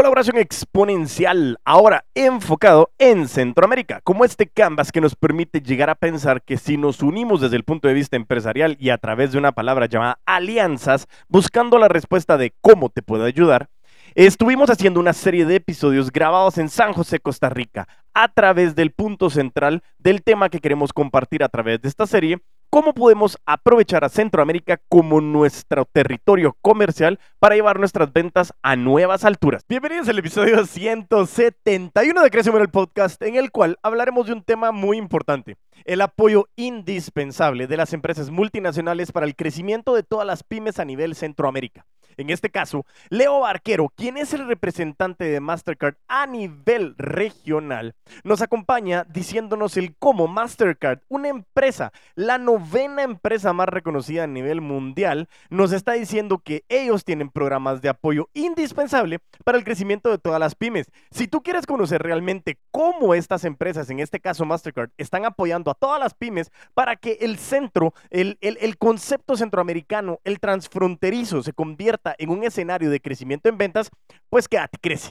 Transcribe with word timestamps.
Colaboración 0.00 0.38
exponencial, 0.38 1.58
ahora 1.62 2.06
enfocado 2.14 2.90
en 2.96 3.28
Centroamérica, 3.28 4.00
como 4.02 4.24
este 4.24 4.48
canvas 4.48 4.92
que 4.92 5.00
nos 5.02 5.14
permite 5.14 5.60
llegar 5.60 5.90
a 5.90 5.94
pensar 5.94 6.42
que 6.42 6.56
si 6.56 6.78
nos 6.78 7.02
unimos 7.02 7.42
desde 7.42 7.56
el 7.56 7.64
punto 7.64 7.86
de 7.86 7.92
vista 7.92 8.16
empresarial 8.16 8.78
y 8.80 8.88
a 8.88 8.96
través 8.96 9.32
de 9.32 9.36
una 9.36 9.52
palabra 9.52 9.84
llamada 9.84 10.18
alianzas, 10.24 11.06
buscando 11.28 11.76
la 11.76 11.88
respuesta 11.88 12.38
de 12.38 12.54
cómo 12.62 12.88
te 12.88 13.02
puedo 13.02 13.24
ayudar, 13.24 13.68
estuvimos 14.14 14.70
haciendo 14.70 15.00
una 15.00 15.12
serie 15.12 15.44
de 15.44 15.56
episodios 15.56 16.10
grabados 16.10 16.56
en 16.56 16.70
San 16.70 16.94
José, 16.94 17.20
Costa 17.20 17.50
Rica, 17.50 17.86
a 18.14 18.28
través 18.32 18.74
del 18.74 18.92
punto 18.92 19.28
central 19.28 19.82
del 19.98 20.22
tema 20.22 20.48
que 20.48 20.60
queremos 20.60 20.94
compartir 20.94 21.44
a 21.44 21.50
través 21.50 21.82
de 21.82 21.90
esta 21.90 22.06
serie, 22.06 22.38
cómo 22.70 22.94
podemos 22.94 23.36
aprovechar 23.46 24.04
a 24.04 24.08
Centroamérica 24.08 24.80
como 24.88 25.20
nuestro 25.20 25.84
territorio 25.86 26.56
comercial 26.62 27.18
para 27.40 27.56
llevar 27.56 27.80
nuestras 27.80 28.12
ventas 28.12 28.54
a 28.62 28.76
nuevas 28.76 29.24
alturas. 29.24 29.64
Bienvenidos 29.68 30.08
al 30.08 30.20
episodio 30.20 30.64
171 30.64 32.22
de 32.22 32.30
Crece 32.30 32.50
el 32.50 32.70
Podcast, 32.70 33.20
en 33.22 33.34
el 33.34 33.50
cual 33.50 33.76
hablaremos 33.82 34.28
de 34.28 34.34
un 34.34 34.44
tema 34.44 34.70
muy 34.70 34.98
importante, 34.98 35.56
el 35.84 36.00
apoyo 36.00 36.48
indispensable 36.54 37.66
de 37.66 37.76
las 37.76 37.92
empresas 37.92 38.30
multinacionales 38.30 39.10
para 39.10 39.26
el 39.26 39.34
crecimiento 39.34 39.92
de 39.92 40.04
todas 40.04 40.26
las 40.26 40.44
pymes 40.44 40.78
a 40.78 40.84
nivel 40.84 41.16
Centroamérica. 41.16 41.86
En 42.16 42.30
este 42.30 42.50
caso, 42.50 42.84
Leo 43.08 43.40
Barquero, 43.40 43.92
quien 43.94 44.16
es 44.16 44.34
el 44.34 44.46
representante 44.46 45.24
de 45.24 45.40
Mastercard 45.40 45.94
a 46.08 46.26
nivel 46.26 46.94
regional, 46.98 47.94
nos 48.24 48.42
acompaña 48.42 49.04
diciéndonos 49.04 49.76
el 49.76 49.94
cómo 49.96 50.28
Mastercard, 50.28 51.00
una 51.08 51.28
empresa, 51.28 51.92
la 52.14 52.38
novena 52.38 53.02
empresa 53.02 53.52
más 53.52 53.68
reconocida 53.68 54.24
a 54.24 54.26
nivel 54.26 54.60
mundial, 54.60 55.28
nos 55.48 55.72
está 55.72 55.92
diciendo 55.92 56.38
que 56.38 56.64
ellos 56.68 57.04
tienen 57.04 57.30
programas 57.30 57.82
de 57.82 57.88
apoyo 57.88 58.28
indispensable 58.34 59.20
para 59.44 59.58
el 59.58 59.64
crecimiento 59.64 60.10
de 60.10 60.18
todas 60.18 60.40
las 60.40 60.54
pymes. 60.54 60.90
Si 61.10 61.28
tú 61.28 61.42
quieres 61.42 61.66
conocer 61.66 62.02
realmente 62.02 62.58
cómo 62.70 63.14
estas 63.14 63.44
empresas, 63.44 63.90
en 63.90 64.00
este 64.00 64.20
caso 64.20 64.44
Mastercard, 64.44 64.90
están 64.98 65.24
apoyando 65.24 65.70
a 65.70 65.74
todas 65.74 66.00
las 66.00 66.14
pymes 66.14 66.50
para 66.74 66.96
que 66.96 67.18
el 67.20 67.38
centro, 67.38 67.94
el, 68.10 68.38
el 68.40 68.78
concepto 68.78 69.36
centroamericano, 69.36 70.20
el 70.24 70.40
transfronterizo 70.40 71.42
se 71.42 71.52
convierta 71.52 72.09
en 72.18 72.30
un 72.30 72.44
escenario 72.44 72.90
de 72.90 73.00
crecimiento 73.00 73.48
en 73.48 73.58
ventas, 73.58 73.90
pues 74.28 74.48
quédate, 74.48 74.78
crece. 74.80 75.10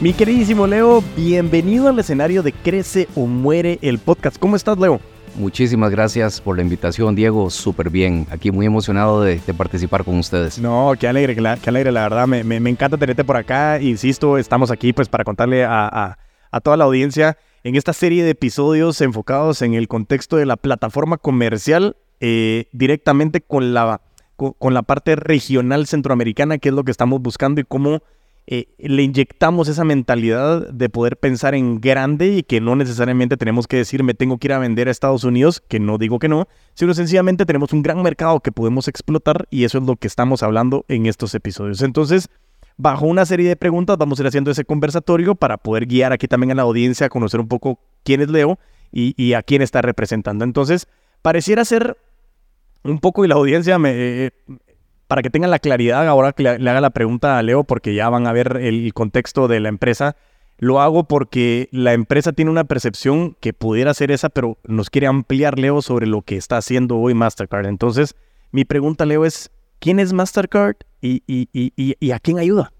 Mi 0.00 0.12
queridísimo 0.12 0.66
Leo, 0.68 1.02
bienvenido 1.16 1.88
al 1.88 1.98
escenario 1.98 2.44
de 2.44 2.52
Crece 2.52 3.08
o 3.16 3.26
Muere 3.26 3.80
el 3.82 3.98
podcast. 3.98 4.38
¿Cómo 4.38 4.54
estás, 4.54 4.78
Leo? 4.78 5.00
Muchísimas 5.34 5.90
gracias 5.90 6.40
por 6.40 6.56
la 6.56 6.62
invitación, 6.62 7.16
Diego. 7.16 7.50
Súper 7.50 7.90
bien. 7.90 8.26
Aquí 8.30 8.52
muy 8.52 8.66
emocionado 8.66 9.22
de, 9.22 9.40
participar 9.56 10.04
con 10.04 10.18
ustedes. 10.18 10.58
No, 10.58 10.92
qué 10.98 11.08
alegre, 11.08 11.34
qué 11.34 11.70
alegre, 11.70 11.90
la 11.90 12.02
verdad. 12.02 12.26
Me, 12.28 12.56
encanta 12.70 12.96
tenerte 12.96 13.24
por 13.24 13.36
acá. 13.36 13.80
Insisto, 13.80 14.38
estamos 14.38 14.70
aquí 14.70 14.92
pues 14.92 15.08
para 15.08 15.24
contarle 15.24 15.64
a, 15.64 16.16
a 16.50 16.60
toda 16.60 16.76
la 16.76 16.84
audiencia 16.84 17.36
en 17.68 17.76
esta 17.76 17.92
serie 17.92 18.24
de 18.24 18.30
episodios 18.30 18.98
enfocados 19.02 19.60
en 19.60 19.74
el 19.74 19.88
contexto 19.88 20.36
de 20.38 20.46
la 20.46 20.56
plataforma 20.56 21.18
comercial 21.18 21.96
eh, 22.18 22.64
directamente 22.72 23.42
con 23.42 23.74
la, 23.74 24.00
con, 24.36 24.72
la 24.72 24.82
parte 24.82 25.16
regional 25.16 25.86
centroamericana, 25.86 26.56
que 26.56 26.70
es 26.70 26.74
lo 26.74 26.82
que 26.82 26.90
estamos 26.90 27.20
buscando 27.20 27.60
y 27.60 27.64
cómo 27.64 28.00
eh, 28.46 28.68
le 28.78 29.02
inyectamos 29.02 29.68
esa 29.68 29.84
mentalidad 29.84 30.66
de 30.70 30.88
poder 30.88 31.18
pensar 31.18 31.54
en 31.54 31.78
grande 31.78 32.38
y 32.38 32.42
que 32.42 32.62
no 32.62 32.74
necesariamente 32.74 33.36
tenemos 33.36 33.66
que 33.66 33.76
decir 33.76 34.02
me 34.02 34.14
tengo 34.14 34.38
que 34.38 34.46
ir 34.46 34.54
a 34.54 34.58
vender 34.58 34.88
a 34.88 34.90
Estados 34.90 35.24
Unidos, 35.24 35.62
que 35.68 35.78
no 35.78 35.98
digo 35.98 36.18
que 36.18 36.28
no, 36.28 36.48
sino 36.72 36.94
sencillamente 36.94 37.44
tenemos 37.44 37.74
un 37.74 37.82
gran 37.82 38.02
mercado 38.02 38.40
que 38.40 38.50
podemos 38.50 38.88
explotar 38.88 39.46
y 39.50 39.64
eso 39.64 39.76
es 39.76 39.84
lo 39.84 39.96
que 39.96 40.06
estamos 40.06 40.42
hablando 40.42 40.86
en 40.88 41.04
estos 41.04 41.34
episodios. 41.34 41.82
Entonces, 41.82 42.30
bajo 42.78 43.06
una 43.06 43.26
serie 43.26 43.48
de 43.48 43.56
preguntas 43.56 43.98
vamos 43.98 44.18
a 44.18 44.22
ir 44.22 44.28
haciendo 44.28 44.50
ese 44.50 44.64
conversatorio 44.64 45.34
para 45.34 45.58
poder 45.58 45.86
guiar 45.86 46.12
aquí 46.12 46.28
también 46.28 46.52
a 46.52 46.54
la 46.54 46.62
audiencia 46.62 47.06
a 47.06 47.10
conocer 47.10 47.40
un 47.40 47.48
poco 47.48 47.80
quién 48.04 48.22
es 48.22 48.30
Leo 48.30 48.58
y, 48.90 49.34
a 49.34 49.42
quién 49.42 49.60
está 49.60 49.82
representando. 49.82 50.44
Entonces, 50.44 50.86
pareciera 51.20 51.62
ser 51.66 51.98
un 52.84 53.00
poco, 53.00 53.22
y 53.22 53.28
la 53.28 53.34
audiencia, 53.34 53.78
me, 53.78 54.32
para 55.08 55.20
que 55.20 55.28
tengan 55.28 55.50
la 55.50 55.58
claridad, 55.58 56.08
ahora 56.08 56.32
que 56.32 56.42
le, 56.42 56.50
haga 56.70 56.80
la 56.80 56.88
pregunta 56.88 57.36
a 57.36 57.42
Leo, 57.42 57.64
porque 57.64 57.94
ya 57.94 58.08
van 58.08 58.26
a 58.26 58.32
ver 58.32 58.56
el 58.56 58.94
contexto 58.94 59.46
de 59.46 59.60
la 59.60 59.68
empresa, 59.68 60.16
lo 60.56 60.80
hago 60.80 61.04
porque 61.04 61.68
la 61.70 61.92
empresa 61.92 62.32
tiene 62.32 62.50
una 62.50 62.64
percepción 62.64 63.36
que 63.40 63.52
pudiera 63.52 63.92
ser 63.92 64.10
esa, 64.10 64.30
pero 64.30 64.56
nos 64.64 64.88
quiere 64.88 65.06
ampliar, 65.06 65.58
Leo, 65.58 65.82
sobre 65.82 66.06
lo 66.06 66.22
que 66.22 66.36
está 66.36 66.56
haciendo 66.56 66.96
hoy 66.96 67.12
Mastercard. 67.12 67.66
Entonces, 67.66 68.16
mi 68.52 68.64
pregunta, 68.64 69.04
Leo, 69.04 69.26
es, 69.26 69.50
¿quién 69.80 70.00
es 70.00 70.14
Mastercard 70.14 70.76
y, 71.00 71.22
y, 71.52 72.10
a 72.10 72.18
quién 72.18 72.38
ayuda. 72.38 72.72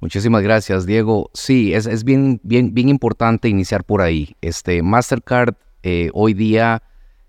Muchísimas 0.00 0.42
gracias, 0.42 0.86
Diego. 0.86 1.30
Sí, 1.34 1.74
es, 1.74 1.86
es, 1.86 2.04
bien, 2.04 2.40
bien, 2.44 2.72
bien 2.72 2.88
importante 2.88 3.48
iniciar 3.48 3.84
por 3.84 4.00
ahí. 4.00 4.36
Este, 4.40 4.82
Mastercard 4.82 5.54
eh, 5.82 6.10
hoy 6.14 6.34
día 6.34 6.82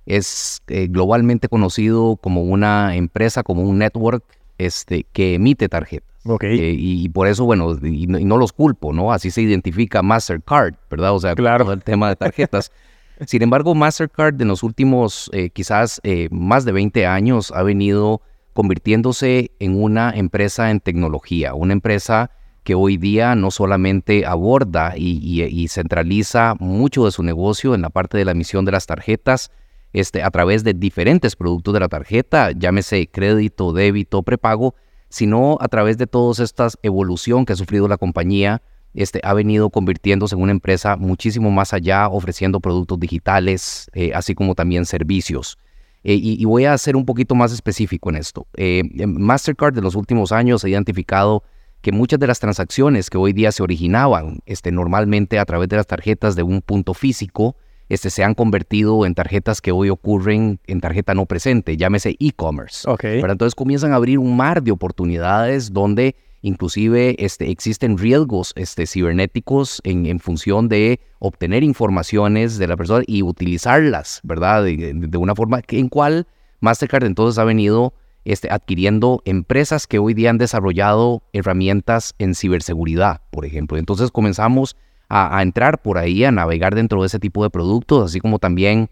es 0.05 0.61
eh, 0.67 0.87
globalmente 0.87 1.47
conocido 1.47 2.17
como 2.17 2.43
una 2.43 2.95
empresa, 2.95 3.43
como 3.43 3.63
un 3.63 3.79
network 3.79 4.23
este, 4.57 5.05
que 5.13 5.35
emite 5.35 5.67
tarjetas. 5.67 6.09
Okay. 6.25 6.59
Eh, 6.59 6.75
y, 6.77 7.09
por 7.09 7.27
eso, 7.27 7.45
bueno, 7.45 7.75
y, 7.81 8.05
no 8.05 8.37
los 8.37 8.53
culpo, 8.53 8.93
¿no? 8.93 9.13
Así 9.13 9.31
se 9.31 9.41
identifica 9.41 10.03
Mastercard, 10.03 10.75
¿verdad? 10.91 11.15
O 11.15 11.19
sea, 11.19 11.33
claro. 11.33 11.71
el 11.71 11.81
tema 11.81 12.09
de 12.09 12.17
tarjetas. 12.17 12.71
Sin 13.25 13.41
embargo, 13.41 13.73
Mastercard 13.73 14.39
en 14.41 14.47
los 14.47 14.63
últimos 14.63 15.29
quizás 15.51 16.01
más 16.31 16.63
de 16.63 16.71
20 16.71 17.05
años 17.05 17.51
ha 17.53 17.63
venido 17.63 18.21
convirtiéndose 18.59 19.51
en 19.59 19.81
una 19.81 20.11
empresa 20.11 20.69
en 20.69 20.81
tecnología, 20.81 21.53
una 21.53 21.71
empresa 21.71 22.29
que 22.65 22.75
hoy 22.75 22.97
día 22.97 23.33
no 23.33 23.51
solamente 23.51 24.25
aborda 24.25 24.95
y, 24.97 25.65
centraliza 25.69 26.55
mucho 26.59 27.05
de 27.05 27.11
su 27.11 27.23
negocio 27.23 27.73
en 27.73 27.81
la 27.81 27.89
parte 27.89 28.17
de 28.17 28.25
la 28.25 28.31
emisión 28.31 28.65
de 28.65 28.73
las 28.73 28.85
tarjetas, 28.85 29.49
este, 29.93 30.23
a 30.23 30.29
través 30.29 30.65
de 30.65 30.73
diferentes 30.73 31.37
productos 31.37 31.73
de 31.73 31.79
la 31.79 31.87
tarjeta, 31.87 32.51
llámese 32.51 33.07
crédito, 33.07 33.71
débito, 33.71 34.23
prepago, 34.23 34.75
sino 35.07 35.57
a 35.61 35.69
través 35.69 35.97
de 35.97 36.07
toda 36.07 36.43
esta 36.43 36.67
evolución 36.83 37.45
que 37.45 37.53
ha 37.53 37.55
sufrido 37.55 37.87
la 37.87 37.95
compañía, 37.95 38.61
este, 38.93 39.21
ha 39.23 39.33
venido 39.33 39.69
convirtiéndose 39.69 40.35
en 40.35 40.41
una 40.41 40.51
empresa 40.51 40.97
muchísimo 40.97 41.49
más 41.49 41.73
allá, 41.73 42.09
ofreciendo 42.09 42.59
productos 42.59 42.99
digitales, 42.99 43.89
eh, 43.93 44.11
así 44.13 44.35
como 44.35 44.53
también 44.53 44.85
servicios. 44.85 45.57
Eh, 46.03 46.13
y, 46.21 46.45
voy 46.45 46.65
a 46.65 46.77
ser 46.77 46.95
un 46.95 47.05
poquito 47.05 47.35
más 47.35 47.51
específico 47.51 48.09
en 48.09 48.15
esto. 48.15 48.47
Eh, 48.55 48.83
Mastercard 49.05 49.73
de 49.73 49.81
los 49.81 49.95
últimos 49.95 50.31
años 50.31 50.63
ha 50.63 50.69
identificado 50.69 51.43
que 51.81 51.91
muchas 51.91 52.19
de 52.19 52.27
las 52.27 52.39
transacciones 52.39 53.09
que 53.09 53.17
hoy 53.17 53.33
día 53.33 53.51
se 53.51 53.63
originaban 53.63 54.39
este, 54.45 54.71
normalmente 54.71 55.39
a 55.39 55.45
través 55.45 55.67
de 55.69 55.75
las 55.75 55.87
tarjetas 55.87 56.35
de 56.35 56.43
un 56.43 56.61
punto 56.61 56.93
físico, 56.93 57.55
este, 57.89 58.09
se 58.09 58.23
han 58.23 58.33
convertido 58.33 59.05
en 59.05 59.15
tarjetas 59.15 59.61
que 59.61 59.71
hoy 59.71 59.89
ocurren 59.89 60.59
en 60.67 60.79
tarjeta 60.79 61.13
no 61.13 61.25
presente, 61.25 61.75
llámese 61.75 62.15
e-commerce. 62.19 62.89
Okay. 62.89 63.19
Pero 63.19 63.33
entonces 63.33 63.55
comienzan 63.55 63.91
a 63.91 63.95
abrir 63.95 64.19
un 64.19 64.37
mar 64.37 64.61
de 64.61 64.71
oportunidades 64.71 65.73
donde 65.73 66.15
Inclusive 66.41 67.15
este, 67.19 67.51
existen 67.51 67.97
riesgos 67.97 68.53
este, 68.55 68.87
cibernéticos 68.87 69.81
en, 69.83 70.19
función 70.19 70.69
de 70.69 70.99
obtener 71.19 71.63
informaciones 71.63 72.57
de 72.57 72.67
la 72.67 72.77
persona 72.77 73.03
y 73.07 73.23
utilizarlas, 73.23 74.21
¿verdad? 74.23 74.63
De, 74.63 75.17
una 75.17 75.35
forma 75.35 75.61
en 75.67 75.89
cual 75.89 76.27
Mastercard 76.61 77.03
entonces 77.03 77.37
ha 77.39 77.43
venido 77.43 77.93
este, 78.25 78.49
adquiriendo 78.51 79.21
empresas 79.25 79.87
que 79.87 79.99
hoy 79.99 80.13
día 80.13 80.29
han 80.29 80.37
desarrollado 80.37 81.23
herramientas 81.33 82.15
en 82.19 82.35
ciberseguridad, 82.35 83.21
por 83.31 83.45
ejemplo. 83.45 83.77
Entonces 83.77 84.11
comenzamos 84.11 84.77
a, 85.09 85.41
entrar 85.41 85.81
por 85.81 85.97
ahí, 85.97 86.23
a 86.23 86.31
navegar 86.31 86.75
dentro 86.75 87.01
de 87.01 87.07
ese 87.07 87.19
tipo 87.19 87.43
de 87.43 87.49
productos, 87.49 88.05
así 88.05 88.19
como 88.19 88.39
también 88.39 88.89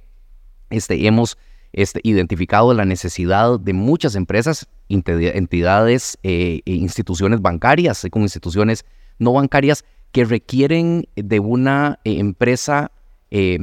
hemos 0.69 1.37
este, 1.73 1.99
identificado 2.03 2.73
la 2.73 2.85
necesidad 2.85 3.59
de 3.59 3.73
muchas 3.73 4.15
empresas, 4.15 4.67
entidades 4.89 6.17
eh, 6.23 6.61
e 6.65 6.71
instituciones 6.73 7.41
bancarias, 7.41 8.05
como 8.09 8.25
instituciones 8.25 8.85
no 9.19 9.33
bancarias, 9.33 9.85
que 10.11 10.25
requieren 10.25 11.07
de 11.15 11.39
una 11.39 11.99
eh, 12.03 12.19
empresa 12.19 12.91
eh, 13.29 13.59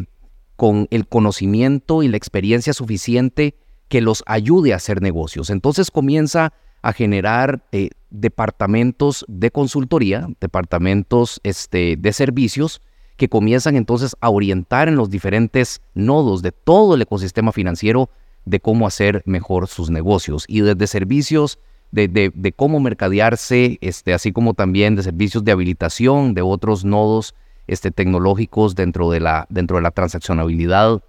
con 0.57 0.87
el 0.91 1.09
conocimiento 1.09 2.03
y 2.03 2.09
la 2.09 2.17
experiencia 2.17 2.73
suficiente 2.73 3.57
que 3.89 4.01
los 4.01 4.23
ayude 4.27 4.73
a 4.73 4.77
hacer 4.77 5.03
negocios. 5.03 5.51
Entonces 5.51 5.91
comienza 5.91 6.53
a 6.83 6.93
generar 6.93 7.65
departamentos 8.11 9.25
de 9.27 9.51
consultoría, 9.51 10.29
departamentos 10.41 11.41
este, 11.43 11.97
de 11.97 12.13
servicios, 12.13 12.83
que 13.17 13.29
comienzan 13.29 13.77
entonces 13.77 14.17
a 14.21 14.31
orientar 14.31 14.89
en 14.89 14.97
los 14.97 15.11
diferentes 15.11 15.81
nodos 15.95 16.43
de 16.43 16.53
todo 16.53 16.95
el 16.95 17.03
ecosistema 17.03 17.53
financiero 17.53 18.11
de 18.45 18.61
cómo 18.61 18.87
hacer 18.87 19.23
mejor 19.25 19.69
sus 19.69 19.91
negocios 19.91 20.45
y 20.49 20.61
desde 20.61 20.87
servicios 20.87 21.59
de, 21.95 22.53
cómo 22.57 22.81
mercadearse, 22.81 23.79
este, 23.81 24.15
así 24.15 24.33
como 24.33 24.55
también 24.55 24.97
de 24.97 25.03
servicios 25.03 25.45
de 25.45 25.53
habilitación 25.53 26.35
de 26.35 26.43
otros 26.43 26.85
nodos 26.85 27.35
este, 27.67 27.91
tecnológicos 27.91 28.75
dentro 28.75 29.11
de 29.11 29.21
la, 29.21 29.47
dentro 29.49 29.77
de 29.77 29.83
la 29.83 29.93
transaccionabilidad, 29.93 31.03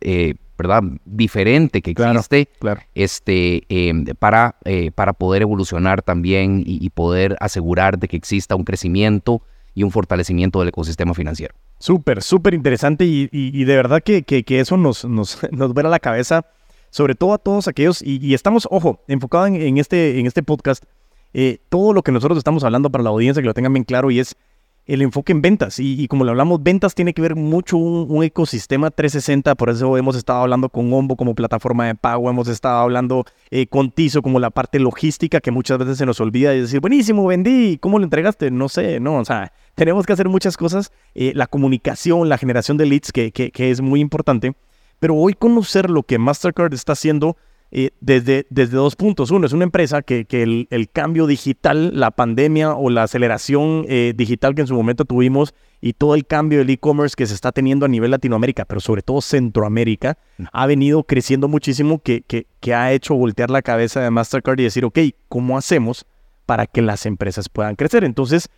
eh, 0.00 0.34
¿verdad? 0.56 0.82
Diferente 1.04 1.82
que 1.82 1.90
existe 1.90 2.48
claro. 2.58 2.80
Este, 2.94 3.64
em, 3.68 4.04
para, 4.18 4.56
eh, 4.64 4.90
para 4.92 5.12
poder 5.12 5.42
evolucionar 5.42 6.02
también 6.02 6.62
y, 6.64 6.88
poder 6.90 7.36
asegurar 7.40 7.98
de 7.98 8.08
que 8.08 8.16
exista 8.16 8.56
un 8.56 8.64
crecimiento 8.64 9.42
y 9.74 9.82
un 9.82 9.90
fortalecimiento 9.90 10.60
del 10.60 10.68
ecosistema 10.68 11.14
financiero. 11.14 11.54
Súper, 11.78 12.22
súper 12.22 12.54
interesante 12.54 13.04
y, 13.04 13.64
de 13.64 13.76
verdad 13.76 14.02
que, 14.02 14.22
que, 14.22 14.60
eso 14.60 14.76
nos, 14.76 15.04
nos, 15.04 15.38
nos 15.52 15.74
la 15.74 15.98
cabeza, 15.98 16.46
sobre 16.90 17.14
todo 17.14 17.34
a 17.34 17.38
todos 17.38 17.68
aquellos, 17.68 18.02
y, 18.02 18.34
estamos, 18.34 18.68
ojo, 18.70 19.02
enfocados 19.08 19.48
en, 19.48 19.78
este, 19.78 20.18
en 20.18 20.26
este 20.26 20.42
podcast, 20.42 20.84
eh, 21.32 21.58
todo 21.68 21.92
lo 21.92 22.02
que 22.02 22.12
nosotros 22.12 22.38
estamos 22.38 22.62
hablando 22.64 22.90
para 22.90 23.02
la 23.02 23.10
audiencia, 23.10 23.42
que 23.42 23.48
lo 23.48 23.54
tengan 23.54 23.72
bien 23.72 23.84
claro, 23.84 24.10
y 24.10 24.20
es 24.20 24.36
el 24.86 25.02
enfoque 25.02 25.32
en 25.32 25.42
ventas. 25.42 25.78
Y, 25.78 26.06
como 26.08 26.24
lo 26.24 26.30
hablamos, 26.30 26.62
ventas 26.62 26.94
tiene 26.94 27.14
que 27.14 27.22
ver 27.22 27.36
mucho 27.36 27.76
un, 27.76 28.22
ecosistema 28.22 28.90
360. 28.90 29.54
Por 29.54 29.70
eso 29.70 29.96
hemos 29.96 30.16
estado 30.16 30.40
hablando 30.40 30.68
con 30.68 30.92
Ombo 30.92 31.16
como 31.16 31.34
plataforma 31.34 31.86
de 31.86 31.94
pago, 31.94 32.28
hemos 32.30 32.48
estado 32.48 32.80
hablando 32.80 33.24
eh, 33.50 33.66
con 33.66 33.90
Tizo 33.90 34.22
como 34.22 34.40
la 34.40 34.50
parte 34.50 34.78
logística 34.78 35.40
que 35.40 35.50
muchas 35.50 35.78
veces 35.78 35.98
se 35.98 36.06
nos 36.06 36.20
olvida 36.20 36.54
y 36.54 36.60
decir, 36.60 36.80
buenísimo, 36.80 37.26
vendí, 37.26 37.78
¿cómo 37.78 37.98
lo 37.98 38.04
entregaste? 38.04 38.50
No 38.50 38.68
sé, 38.68 39.00
no, 39.00 39.16
o 39.16 39.24
sea, 39.24 39.52
tenemos 39.74 40.06
que 40.06 40.12
hacer 40.12 40.28
muchas 40.28 40.56
cosas. 40.56 40.92
Eh, 41.14 41.32
la 41.34 41.46
comunicación, 41.46 42.28
la 42.28 42.38
generación 42.38 42.76
de 42.76 42.86
leads, 42.86 43.12
que, 43.12 43.32
que, 43.32 43.50
que 43.50 43.70
es 43.70 43.80
muy 43.80 44.00
importante. 44.00 44.54
Pero 45.00 45.16
hoy 45.16 45.34
conocer 45.34 45.90
lo 45.90 46.02
que 46.02 46.18
Mastercard 46.18 46.72
está 46.72 46.92
haciendo 46.92 47.36
eh, 47.76 47.90
desde, 48.00 48.46
desde 48.50 48.76
dos 48.76 48.94
puntos. 48.94 49.32
Uno, 49.32 49.46
es 49.46 49.52
una 49.52 49.64
empresa 49.64 50.00
que, 50.02 50.26
que 50.26 50.44
el, 50.44 50.88
cambio 50.92 51.26
digital, 51.26 51.90
la 51.98 52.12
pandemia 52.12 52.72
o 52.74 52.88
la 52.88 53.02
aceleración 53.02 53.84
eh, 53.88 54.12
digital 54.16 54.54
que 54.54 54.60
en 54.60 54.68
su 54.68 54.74
momento 54.74 55.04
tuvimos 55.04 55.54
y 55.80 55.94
todo 55.94 56.14
el 56.14 56.24
cambio 56.24 56.60
del 56.60 56.70
e-commerce 56.70 57.16
que 57.16 57.26
se 57.26 57.34
está 57.34 57.50
teniendo 57.50 57.84
a 57.84 57.88
nivel 57.88 58.12
Latinoamérica, 58.12 58.64
pero 58.64 58.80
sobre 58.80 59.02
todo 59.02 59.20
Centroamérica, 59.20 60.16
mm. 60.38 60.44
ha 60.52 60.66
venido 60.66 61.02
creciendo 61.02 61.48
muchísimo 61.48 61.98
que, 61.98 62.22
que, 62.22 62.46
que 62.60 62.74
ha 62.74 62.92
hecho 62.92 63.16
voltear 63.16 63.50
la 63.50 63.60
cabeza 63.60 64.00
de 64.00 64.08
Mastercard 64.08 64.60
y 64.60 64.62
decir, 64.62 64.84
ok, 64.84 65.00
¿cómo 65.28 65.58
hacemos 65.58 66.06
para 66.46 66.68
que 66.68 66.80
las 66.80 67.06
empresas 67.06 67.48
puedan 67.48 67.74
crecer? 67.74 68.04
Entonces, 68.04 68.50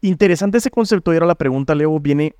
interesante 0.00 0.58
ese 0.58 0.72
concepto. 0.72 1.12
Y 1.12 1.14
ahora 1.14 1.26
la 1.26 1.36
pregunta, 1.36 1.76
Leo, 1.76 2.00
viene, 2.00 2.34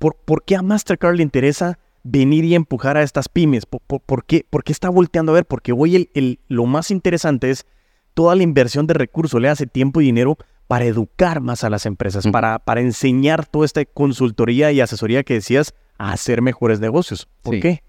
¿por, 0.00 0.16
¿por 0.16 0.42
qué 0.42 0.56
a 0.56 0.62
Mastercard 0.62 1.14
le 1.14 1.22
interesa 1.22 1.78
venir 2.10 2.44
y 2.44 2.54
empujar 2.54 2.96
a 2.96 3.02
estas 3.02 3.28
pymes? 3.28 3.66
¿Por, 3.66 4.24
qué, 4.24 4.46
está 4.66 4.88
volteando 4.88 5.32
a 5.32 5.36
ver? 5.36 5.46
Porque 5.46 5.72
hoy 5.72 6.08
el, 6.14 6.40
lo 6.48 6.66
más 6.66 6.90
interesante 6.90 7.50
es 7.50 7.66
toda 8.14 8.34
la 8.34 8.42
inversión 8.42 8.86
de 8.86 8.94
recursos, 8.94 9.40
le 9.40 9.48
hace 9.48 9.66
tiempo 9.66 10.00
y 10.00 10.06
dinero 10.06 10.36
para 10.66 10.84
educar 10.84 11.40
más 11.40 11.64
a 11.64 11.70
las 11.70 11.86
empresas, 11.86 12.26
para, 12.26 12.58
para 12.58 12.80
enseñar 12.80 13.46
toda 13.46 13.64
esta 13.64 13.84
consultoría 13.84 14.70
y 14.72 14.80
asesoría 14.80 15.22
que 15.22 15.34
decías 15.34 15.74
a 15.96 16.12
hacer 16.12 16.42
mejores 16.42 16.80
negocios. 16.80 17.28
¿Por 17.42 17.58
qué? 17.60 17.82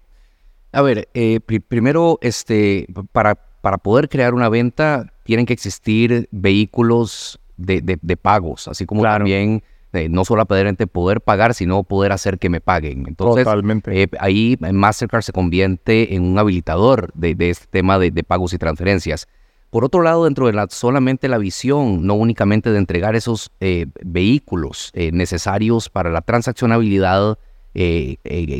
A 0.72 0.82
ver, 0.82 1.08
eh, 1.14 1.40
primero, 1.40 2.18
este, 2.22 2.86
para, 3.12 3.34
para 3.34 3.78
poder 3.78 4.08
crear 4.08 4.34
una 4.34 4.48
venta 4.48 5.12
tienen 5.24 5.46
que 5.46 5.52
existir 5.52 6.28
vehículos 6.30 7.40
de, 7.56 7.82
de, 7.82 8.16
pagos, 8.16 8.68
así 8.68 8.86
como 8.86 9.02
también 9.02 9.62
no 10.08 10.24
solo 10.24 10.42
a 10.42 10.44
poder 10.44 11.20
pagar, 11.20 11.54
sino 11.54 11.82
poder 11.82 12.12
hacer 12.12 12.38
que 12.38 12.48
me 12.48 12.60
paguen. 12.60 13.06
Entonces, 13.08 13.44
Totalmente. 13.44 14.02
Eh, 14.02 14.08
ahí 14.18 14.56
Mastercard 14.60 15.22
se 15.22 15.32
convierte 15.32 16.14
en 16.14 16.22
un 16.22 16.38
habilitador 16.38 17.12
de, 17.14 17.34
este 17.50 17.66
tema 17.70 17.98
de, 17.98 18.12
pagos 18.22 18.52
y 18.52 18.58
transferencias. 18.58 19.28
Por 19.70 19.84
otro 19.84 20.02
lado, 20.02 20.24
dentro 20.24 20.46
de 20.46 20.52
la, 20.52 20.66
solamente 20.68 21.28
la 21.28 21.38
visión, 21.38 22.06
no 22.06 22.14
únicamente 22.14 22.70
de 22.70 22.78
entregar 22.78 23.14
esos 23.14 23.50
eh, 23.60 23.86
vehículos 24.02 24.90
eh, 24.94 25.10
necesarios 25.12 25.88
para 25.88 26.10
la 26.10 26.22
transaccionabilidad 26.22 27.38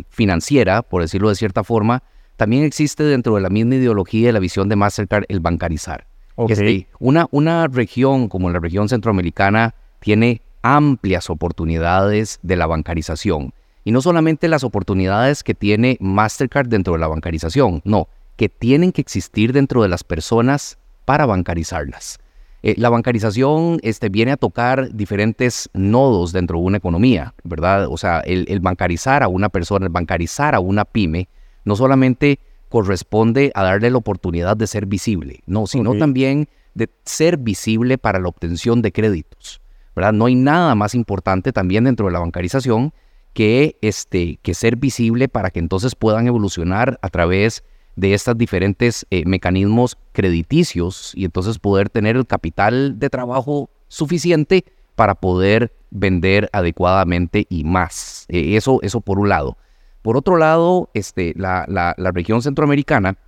financiera, 0.08 0.82
por 0.82 1.02
decirlo 1.02 1.30
de 1.30 1.34
cierta 1.34 1.64
forma, 1.64 2.04
también 2.36 2.62
existe 2.62 3.02
dentro 3.02 3.34
de 3.34 3.40
la 3.40 3.50
misma 3.50 3.74
ideología 3.74 4.28
y 4.28 4.32
la 4.32 4.38
visión 4.38 4.68
de 4.68 4.76
Mastercard 4.76 5.24
el 5.28 5.40
bancarizar. 5.40 6.06
Okay. 6.36 6.86
una, 7.00 7.26
una 7.32 7.66
región 7.66 8.28
como 8.28 8.48
la 8.48 8.60
región 8.60 8.88
centroamericana 8.88 9.74
tiene 9.98 10.40
amplias 10.62 11.30
oportunidades 11.30 12.38
de 12.42 12.56
la 12.56 12.66
bancarización. 12.66 13.52
Y 13.84 13.92
no 13.92 14.02
solamente 14.02 14.48
las 14.48 14.64
oportunidades 14.64 15.42
que 15.42 15.54
tiene 15.54 15.96
Mastercard 16.00 16.68
dentro 16.68 16.92
de 16.94 16.98
la 16.98 17.08
bancarización, 17.08 17.80
no, 17.84 18.08
que 18.36 18.48
tienen 18.48 18.92
que 18.92 19.00
existir 19.00 19.52
dentro 19.52 19.82
de 19.82 19.88
las 19.88 20.04
personas 20.04 20.78
para 21.04 21.26
bancarizarlas. 21.26 22.18
Eh, 22.62 22.74
la 22.76 22.90
bancarización 22.90 23.78
este, 23.82 24.10
viene 24.10 24.32
a 24.32 24.36
tocar 24.36 24.92
diferentes 24.92 25.70
nodos 25.72 26.32
dentro 26.32 26.58
de 26.58 26.64
una 26.64 26.76
economía, 26.76 27.34
¿verdad? 27.42 27.86
O 27.88 27.96
sea, 27.96 28.20
el, 28.20 28.60
bancarizar 28.60 29.22
a 29.22 29.28
una 29.28 29.48
persona, 29.48 29.86
el 29.86 29.92
bancarizar 29.92 30.54
a 30.54 30.60
una 30.60 30.84
pyme, 30.84 31.28
no 31.64 31.74
solamente 31.74 32.38
corresponde 32.68 33.50
a 33.54 33.62
darle 33.62 33.90
la 33.90 33.96
oportunidad 33.96 34.56
de 34.56 34.66
ser 34.66 34.86
visible, 34.86 35.40
no, 35.46 35.66
sino 35.66 35.96
también 35.96 36.48
de 36.74 36.90
ser 37.04 37.38
visible 37.38 37.98
para 37.98 38.20
la 38.20 38.28
obtención 38.28 38.82
de 38.82 38.92
créditos. 38.92 39.60
No 39.94 40.26
hay 40.26 40.34
nada 40.34 40.74
más 40.74 40.94
importante 40.94 41.52
también 41.52 41.84
dentro 41.84 42.06
de 42.06 42.12
la 42.12 42.20
bancarización 42.20 42.92
que, 43.32 43.76
este, 43.82 44.38
que 44.42 44.54
ser 44.54 44.76
visible 44.76 45.28
para 45.28 45.50
que 45.50 45.60
entonces 45.60 45.94
puedan 45.94 46.26
evolucionar 46.26 46.98
a 47.02 47.08
través 47.08 47.62
de 47.96 48.14
estos 48.14 48.36
diferentes 48.38 49.06
eh, 49.10 49.24
mecanismos 49.26 49.98
crediticios 50.12 51.12
y 51.14 51.24
entonces 51.24 51.58
poder 51.58 51.90
tener 51.90 52.16
el 52.16 52.26
capital 52.26 52.98
de 52.98 53.10
trabajo 53.10 53.68
suficiente 53.88 54.64
para 54.94 55.14
poder 55.14 55.74
vender 55.90 56.48
adecuadamente 56.52 57.46
y 57.48 57.64
más. 57.64 58.26
Eh, 58.28 58.56
eso, 58.56 58.80
por 59.00 59.18
un 59.18 59.28
lado. 59.28 59.58
Por 60.02 60.16
otro 60.16 60.36
lado, 60.36 60.88
este, 60.94 61.34
la, 61.36 61.66
la, 61.68 61.94
la 61.98 62.10
región 62.10 62.42
centroamericana, 62.42 63.18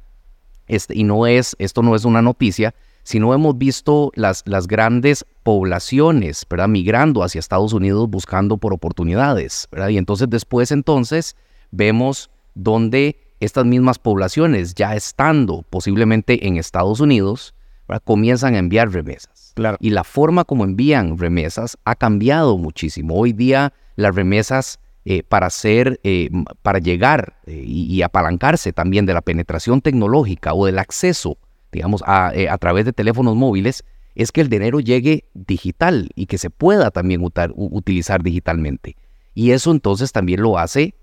este, 0.69 0.97
y 0.97 1.05
no 1.05 1.27
es, 1.27 1.55
esto 1.59 1.83
no 1.83 1.95
es 1.95 2.05
una 2.05 2.23
noticia, 2.23 2.75
si 3.03 3.19
no 3.19 3.35
hemos 3.35 3.59
visto 3.59 4.13
las, 4.15 4.43
las 4.47 4.67
grandes 4.67 5.25
poblaciones, 5.43 6.47
¿verdad? 6.49 6.69
Migrando 6.69 7.23
hacia 7.23 7.39
Estados 7.39 7.73
Unidos 7.73 8.09
buscando 8.09 8.57
por 8.57 8.73
oportunidades, 8.73 9.69
¿verdad? 9.73 9.89
Y 9.89 9.99
entonces 9.99 10.29
después 10.31 10.71
entonces 10.71 11.37
vemos 11.71 12.31
donde 12.55 13.17
estas 13.41 13.65
mismas 13.65 13.99
poblaciones, 13.99 14.75
ya 14.75 14.95
estando 14.95 15.63
posiblemente 15.69 16.47
en 16.47 16.57
Estados 16.57 17.01
Unidos, 17.01 17.55
comienzan 18.01 18.55
a 18.55 18.59
enviar 18.59 18.91
remesas. 18.91 19.53
Claro. 19.55 19.77
Y 19.81 19.91
la 19.91 20.05
forma 20.05 20.45
como 20.45 20.65
envían 20.65 21.19
remesas 21.19 21.77
ha 21.85 21.95
cambiado 21.95 22.57
muchísimo. 22.57 23.15
Hoy 23.15 23.33
día 23.33 23.73
las 23.97 24.15
remesas 24.15 24.79
eh, 25.05 25.23
para 25.23 25.47
hacer, 25.47 26.01
eh, 26.05 26.31
para 26.63 26.79
llegar 26.79 27.37
eh, 27.47 27.63
y, 27.67 27.93
y, 27.93 28.03
apalancarse 28.03 28.73
también 28.73 29.05
de 29.05 29.15
la 29.15 29.21
penetración 29.21 29.81
tecnológica 29.81 30.55
o 30.55 30.67
del 30.67 30.79
acceso 30.79 31.39
digamos, 31.73 32.03
eh, 32.35 32.49
a, 32.49 32.59
través 32.59 32.85
de 32.85 32.93
teléfonos 32.93 33.35
móviles, 33.35 33.85
es 34.15 34.31
que 34.31 34.43
el 34.43 34.49
dinero 34.49 34.79
llegue 34.81 35.25
digital 35.33 36.11
y 36.15 36.27
que 36.27 36.37
se 36.39 36.51
pueda 36.51 36.91
también 36.91 37.23
utilizar 37.55 38.23
digitalmente. 38.23 38.97
Y 39.35 39.53
eso 39.53 39.71
entonces 39.73 40.13
también 40.13 40.43
lo 40.43 40.59
hace 40.59 40.95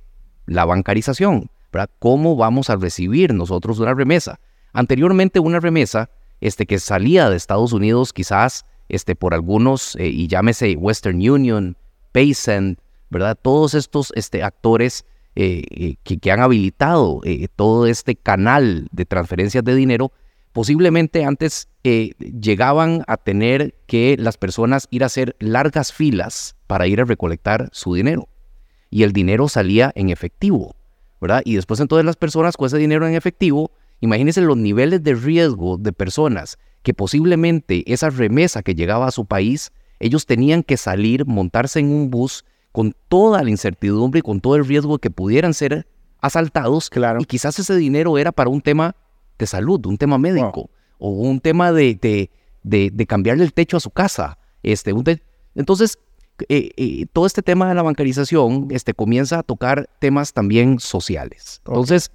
la 0.46 0.66
bancarización. 0.66 1.50
¿verdad? 1.74 1.90
¿Cómo 2.00 2.36
vamos 2.36 2.70
a 2.70 2.76
recibir 2.76 3.34
nosotros 3.34 3.80
una 3.80 3.94
remesa? 3.94 4.40
Anteriormente 4.74 5.40
una 5.40 5.60
remesa 5.60 6.10
este, 6.40 6.68
que 6.68 6.80
salía 6.80 7.30
de 7.30 7.36
Estados 7.36 7.74
Unidos 7.74 8.14
quizás 8.14 8.66
este, 8.88 9.16
por 9.16 9.34
algunos, 9.34 9.96
eh, 9.96 10.08
y 10.08 10.28
llámese 10.28 10.76
Western 10.76 11.18
Union, 11.18 11.78
Paysend, 12.12 12.78
¿verdad? 13.10 13.38
Todos 13.40 13.74
estos 13.74 14.12
este, 14.16 14.44
actores 14.44 15.06
eh, 15.36 15.96
que, 16.04 16.18
que, 16.18 16.32
han 16.32 16.40
habilitado 16.42 17.22
todo 17.56 17.86
este 17.86 18.16
canal 18.16 18.88
de 18.92 19.06
transferencias 19.06 19.64
de 19.64 19.76
dinero, 19.76 20.12
Posiblemente 20.52 21.26
antes 21.26 21.70
eh, 21.84 22.12
llegaban 22.20 23.04
a 23.08 23.18
tener 23.18 23.76
que 23.86 24.16
las 24.18 24.38
personas 24.38 24.88
ir 24.90 25.04
a 25.04 25.08
hacer 25.08 25.36
largas 25.40 25.94
filas 25.94 26.56
para 26.68 26.88
ir 26.88 27.02
a 27.02 27.06
recolectar 27.06 27.70
su 27.72 27.94
dinero. 27.94 28.28
Y 28.90 29.04
el 29.04 29.14
dinero 29.14 29.48
salía 29.48 29.92
en 29.96 30.10
efectivo, 30.10 30.76
¿verdad? 31.22 31.42
Y 31.46 31.56
después 31.56 31.80
entonces 31.80 32.06
las 32.06 32.16
personas 32.16 32.58
con 32.58 32.68
ese 32.68 32.78
dinero 32.78 33.08
en 33.08 33.14
efectivo, 33.14 33.72
imagínense 34.02 34.42
los 34.42 34.58
niveles 34.58 35.04
de 35.04 35.14
riesgo 35.14 35.78
de 35.78 35.94
personas 35.94 36.58
que 36.82 36.94
posiblemente 36.94 37.84
esa 37.92 38.10
remesa 38.10 38.64
que 38.64 38.74
llegaba 38.74 39.08
a 39.08 39.12
su 39.12 39.26
país, 39.26 39.72
ellos 40.00 40.26
tenían 40.26 40.64
que 40.64 40.78
salir, 40.78 41.26
montarse 41.26 41.80
en 41.80 41.92
un 41.92 42.10
bus 42.10 42.46
con 42.72 42.96
toda 43.08 43.44
la 43.44 43.50
incertidumbre 43.50 44.20
y 44.20 44.24
con 44.24 44.42
todo 44.42 44.56
el 44.56 44.66
riesgo 44.66 44.94
de 44.94 45.00
que 45.00 45.12
pudieran 45.12 45.54
ser 45.54 45.88
asaltados. 46.22 46.90
Claro. 46.90 47.20
Y 47.22 47.26
quizás 47.26 47.60
ese 47.60 47.76
dinero 47.76 48.18
era 48.18 48.32
para 48.32 48.50
un 48.50 48.62
tema 48.62 48.96
de 49.40 49.48
salud, 49.48 49.84
un 49.86 49.98
tema 49.98 50.18
médico, 50.18 50.70
o 51.00 51.10
un 51.10 51.40
tema 51.40 51.72
de, 51.72 51.96
de, 52.64 52.92
de, 52.92 53.06
cambiarle 53.08 53.44
el 53.44 53.54
techo 53.54 53.78
a 53.78 53.80
su 53.80 53.90
casa. 53.90 54.38
Este, 54.62 54.94
entonces, 55.56 55.98
eh, 56.48 56.72
eh, 56.78 57.06
todo 57.12 57.26
este 57.26 57.42
tema 57.42 57.68
de 57.68 57.76
la 57.76 57.82
bancarización 57.82 58.68
este, 58.70 58.94
comienza 58.94 59.40
a 59.40 59.44
tocar 59.44 59.90
temas 60.00 60.34
también 60.34 60.80
sociales. 60.80 61.62
Entonces, 61.66 62.12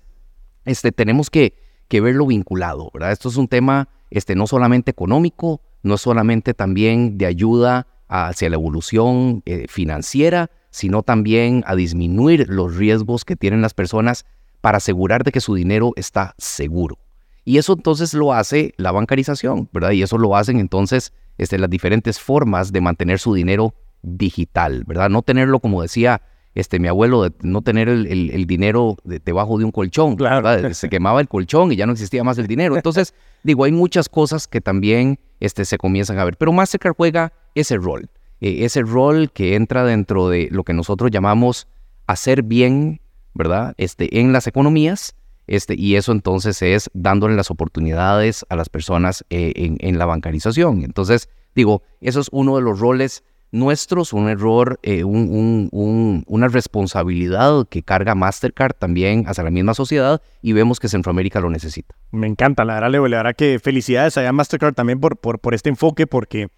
este, 0.67 0.93
tenemos 0.93 1.31
que, 1.31 1.55
que, 1.89 2.01
verlo 2.01 2.27
vinculado, 2.27 2.91
¿verdad? 2.93 3.13
Esto 3.13 3.31
es 3.31 3.37
un 3.37 3.49
tema 3.49 3.89
este, 4.11 4.35
no 4.35 4.47
solamente 4.47 4.91
económico, 4.91 5.61
no 5.83 5.97
solamente 5.97 6.55
también 6.55 7.19
de 7.19 7.27
ayuda 7.27 7.87
hacia 8.09 8.51
la 8.51 8.57
evolución 8.57 9.43
eh, 9.47 9.67
financiera, 9.69 10.51
sino 10.71 11.03
también 11.03 11.65
a 11.67 11.75
disminuir 11.75 12.49
los 12.49 12.77
riesgos 12.77 13.25
que 13.25 13.37
tienen 13.37 13.63
las 13.63 13.75
personas 13.75 14.27
para 14.61 14.79
asegurar 14.79 15.25
de 15.25 15.33
que 15.33 15.41
su 15.41 15.55
dinero 15.55 15.93
está 15.97 16.35
seguro. 16.39 16.99
Y 17.45 17.59
eso 17.59 17.75
entonces 17.75 18.15
lo 18.15 18.33
hace 18.33 18.75
la 18.77 18.93
bancarización, 18.93 19.69
¿verdad? 19.73 19.91
Y 19.91 20.03
eso 20.03 20.19
lo 20.19 20.37
hacen 20.37 20.59
entonces 20.59 21.13
este, 21.39 21.59
las 21.59 21.71
diferentes 21.71 22.19
formas 22.19 22.73
de 22.73 22.81
mantener 22.81 23.19
su 23.19 23.35
dinero 23.35 23.75
digital, 24.03 24.85
¿verdad? 24.87 25.11
No 25.11 25.23
tenerlo, 25.23 25.61
como 25.61 25.83
decía 25.83 26.23
este, 26.55 26.79
mi 26.79 26.89
abuelo, 26.89 27.25
de 27.25 27.33
no 27.43 27.63
tener 27.63 27.89
el, 27.89 28.47
dinero 28.47 28.97
debajo 29.05 29.59
de 29.59 29.65
un 29.65 29.73
colchón. 29.73 30.17
Claro. 30.17 30.73
Se 30.73 30.89
quemaba 30.89 31.21
el 31.21 31.29
colchón 31.29 31.73
y 31.73 31.77
ya 31.77 31.87
no 31.87 31.93
existía 31.93 32.23
más 32.23 32.39
el 32.39 32.47
dinero. 32.47 32.77
Entonces, 32.77 33.15
digo, 33.43 33.65
hay 33.65 33.73
muchas 33.73 34.09
cosas 34.09 34.47
que 34.47 34.61
también 34.61 35.19
este, 35.41 35.65
se 35.65 35.79
comienzan 35.79 36.19
a 36.19 36.25
ver. 36.25 36.37
Pero 36.37 36.53
Mastercard 36.53 36.95
juega 36.97 37.33
ese 37.55 37.77
rol. 37.77 38.09
Eh, 38.41 38.65
ese 38.65 38.83
rol 38.83 39.31
que 39.33 39.57
entra 39.57 39.85
dentro 39.85 40.29
de 40.29 40.49
lo 40.51 40.63
que 40.63 40.73
nosotros 40.73 41.11
llamamos 41.11 41.67
hacer 42.07 42.43
bien, 42.43 43.01
¿verdad? 43.35 43.75
Este, 43.77 44.21
en 44.21 44.33
las 44.33 44.47
economías. 44.47 45.17
Este, 45.47 45.75
y 45.77 45.97
eso 45.97 46.13
entonces 46.13 46.63
es 46.63 46.91
dándole 46.95 47.37
las 47.37 47.51
oportunidades 47.51 48.45
a 48.49 48.57
las 48.57 48.69
personas 48.69 49.25
eh, 49.31 49.77
en, 49.79 49.99
la 49.99 50.07
bancarización. 50.07 50.83
Entonces, 50.83 51.29
digo, 51.55 51.83
eso 52.01 52.21
es 52.21 52.29
uno 52.33 52.57
de 52.57 52.63
los 52.63 52.81
roles 52.81 53.25
nuestros, 53.53 54.13
un 54.13 54.29
error, 54.29 54.81
eh, 54.83 55.05
una 55.05 56.49
responsabilidad 56.49 57.69
que 57.69 57.83
carga 57.85 58.17
Mastercard 58.17 58.75
también 58.75 59.25
hacia 59.29 59.45
la 59.45 59.51
misma 59.51 59.75
sociedad 59.75 60.21
y 60.43 60.53
vemos 60.55 60.81
que 60.81 60.89
Centroamérica 60.89 61.39
lo 61.39 61.51
necesita. 61.51 61.95
Me 62.11 62.27
encanta, 62.27 62.65
la 62.65 62.75
verdad, 62.75 62.91
Leo, 62.91 63.07
la 63.07 63.19
verdad 63.19 63.37
que 63.37 63.61
felicidades 63.61 64.19
a 64.19 64.33
Mastercard 64.33 64.75
también 64.75 64.99
por, 64.99 65.19
por 65.19 65.55
este 65.55 65.69
enfoque, 65.69 66.09
porque 66.09 66.49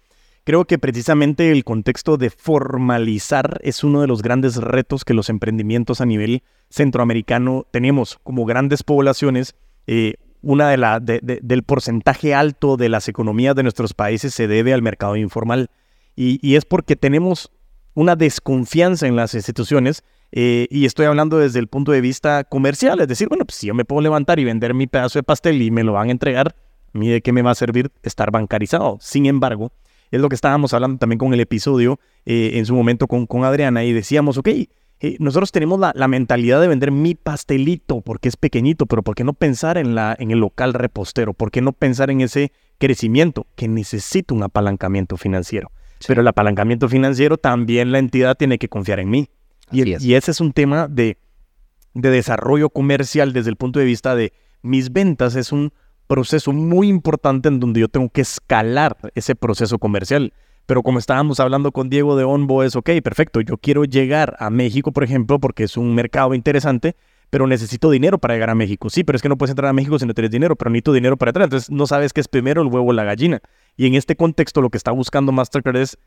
creo 0.47 0.63
que 0.63 0.79
precisamente 0.79 1.51
el 1.51 1.65
contexto 1.65 2.15
de 2.15 2.29
formalizar 2.29 3.59
es 3.63 3.83
uno 3.83 3.99
de 3.99 4.07
los 4.07 4.21
grandes 4.21 4.55
retos 4.55 5.03
que 5.03 5.13
los 5.13 5.29
emprendimientos 5.29 5.99
a 5.99 6.05
nivel 6.05 6.41
centroamericano 6.69 7.67
tenemos 7.69 8.17
como 8.23 8.45
grandes 8.45 8.81
poblaciones. 8.81 9.55
Eh, 9.87 10.13
una 10.41 10.69
de 10.69 10.77
la, 10.77 11.01
del 11.01 11.63
porcentaje 11.63 12.33
alto 12.33 12.77
de 12.77 12.87
las 12.87 13.09
economías 13.09 13.57
de 13.57 13.63
nuestros 13.63 13.93
países 13.93 14.33
se 14.33 14.47
debe 14.47 14.73
al 14.73 14.81
mercado 14.81 15.17
informal. 15.17 15.69
Y, 16.15 16.55
es 16.55 16.63
porque 16.63 16.95
tenemos 16.95 17.51
una 17.93 18.15
desconfianza 18.15 19.05
en 19.05 19.17
las 19.17 19.33
instituciones 19.33 20.05
eh, 20.31 20.67
y 20.71 20.85
estoy 20.85 21.07
hablando 21.07 21.39
desde 21.39 21.59
el 21.59 21.67
punto 21.67 21.91
de 21.91 21.99
vista 21.99 22.45
comercial, 22.45 23.01
es 23.01 23.09
decir, 23.09 23.27
bueno, 23.27 23.43
pues 23.43 23.57
si 23.57 23.67
yo 23.67 23.73
me 23.73 23.83
puedo 23.83 24.01
levantar 24.01 24.39
y 24.39 24.45
vender 24.45 24.73
mi 24.73 24.87
pedazo 24.87 25.19
de 25.19 25.23
pastel 25.23 25.61
y 25.61 25.71
me 25.71 25.83
lo 25.83 25.91
van 25.91 26.07
a 26.07 26.11
entregar, 26.11 26.55
¿a 26.93 26.97
mí 26.97 27.09
de 27.09 27.21
qué 27.21 27.33
me 27.33 27.41
va 27.41 27.51
a 27.51 27.55
servir 27.55 27.91
estar 28.01 28.31
bancarizado? 28.31 28.97
Sin 29.01 29.25
embargo, 29.25 29.73
es 30.11 30.21
lo 30.21 30.29
que 30.29 30.35
estábamos 30.35 30.73
hablando 30.73 30.97
también 30.97 31.19
con 31.19 31.33
el 31.33 31.39
episodio 31.39 31.99
eh, 32.25 32.51
en 32.53 32.65
su 32.65 32.75
momento 32.75 33.07
con, 33.07 33.25
con 33.25 33.43
Adriana 33.43 33.83
y 33.83 33.93
decíamos, 33.93 34.37
ok, 34.37 34.47
eh, 34.99 35.15
nosotros 35.19 35.51
tenemos 35.51 35.79
la, 35.79 35.91
la, 35.95 36.07
mentalidad 36.07 36.59
de 36.59 36.67
vender 36.67 36.91
mi 36.91 37.13
pastelito 37.13 38.01
porque 38.01 38.29
es 38.29 38.35
pequeñito, 38.35 38.87
pero 38.87 39.03
¿por 39.03 39.13
qué 39.13 39.23
no 39.23 39.33
pensar 39.33 39.77
en, 39.77 39.93
la, 39.93 40.15
en 40.17 40.31
el 40.31 40.39
local 40.39 40.73
repostero? 40.73 41.33
¿Por 41.33 41.51
qué 41.51 41.61
no 41.61 41.71
pensar 41.71 42.09
en 42.09 42.21
ese 42.21 42.51
crecimiento 42.79 43.45
que 43.55 43.67
necesita 43.67 44.33
un 44.33 44.41
apalancamiento 44.41 45.15
financiero? 45.17 45.71
Pero 46.07 46.21
el 46.21 46.27
apalancamiento 46.27 46.89
financiero 46.89 47.37
también 47.37 47.91
la 47.91 47.99
entidad 47.99 48.35
tiene 48.37 48.57
que 48.57 48.69
confiar 48.69 48.99
en 48.99 49.09
mí. 49.09 49.29
Y, 49.71 50.13
ese 50.13 50.31
es 50.31 50.39
un 50.39 50.53
tema 50.53 50.87
de, 50.87 51.17
de 51.93 52.09
desarrollo 52.09 52.69
comercial 52.69 53.33
desde 53.33 53.49
el 53.49 53.55
punto 53.55 53.79
de 53.79 53.85
vista 53.85 54.15
de 54.15 54.33
mis 54.61 54.91
ventas. 54.91 55.35
Es 55.35 55.51
un 55.51 55.73
proceso 56.07 56.53
muy 56.53 56.87
importante 56.87 57.49
en 57.49 57.59
donde 57.59 57.81
yo 57.81 57.87
tengo 57.87 58.09
que 58.09 58.21
escalar 58.21 58.97
ese 59.13 59.35
proceso 59.35 59.77
comercial. 59.77 60.33
Pero 60.65 60.83
como 60.83 60.99
estábamos 60.99 61.39
hablando 61.39 61.71
con 61.71 61.89
Diego 61.89 62.17
de 62.17 62.25
Onbo, 62.25 62.63
es 62.63 62.75
ok, 62.75 62.89
perfecto, 63.03 63.39
yo 63.39 63.57
quiero 63.57 63.85
llegar 63.85 64.35
a 64.39 64.49
México, 64.49 64.91
por 64.91 65.03
ejemplo, 65.03 65.39
porque 65.39 65.63
es 65.63 65.77
un 65.77 65.95
mercado 65.95 66.33
interesante, 66.33 66.95
pero 67.29 67.47
necesito 67.47 67.89
dinero 67.89 68.17
para 68.17 68.33
llegar 68.33 68.49
a 68.49 68.55
México. 68.55 68.89
Sí, 68.89 69.03
pero 69.03 69.15
es 69.15 69.21
que 69.21 69.29
no 69.29 69.37
puedes 69.37 69.51
entrar 69.51 69.69
a 69.69 69.73
México 69.73 69.97
si 69.97 70.05
no 70.05 70.13
tienes 70.13 70.31
dinero, 70.31 70.55
pero 70.55 70.69
necesito 70.69 70.93
dinero 70.93 71.15
para 71.17 71.29
entrar. 71.29 71.45
Entonces 71.45 71.69
no 71.69 71.87
sabes 71.87 72.11
qué 72.11 72.21
es 72.21 72.27
primero 72.27 72.61
el 72.61 72.67
huevo 72.67 72.89
o 72.89 72.93
la 72.93 73.05
gallina. 73.05 73.41
Y 73.77 73.87
en 73.87 73.95
este 73.95 74.15
contexto 74.15 74.61
lo 74.61 74.69
que 74.69 74.77
está 74.77 74.91
buscando 74.91 75.31
Mastercard 75.31 75.77
es 75.77 75.97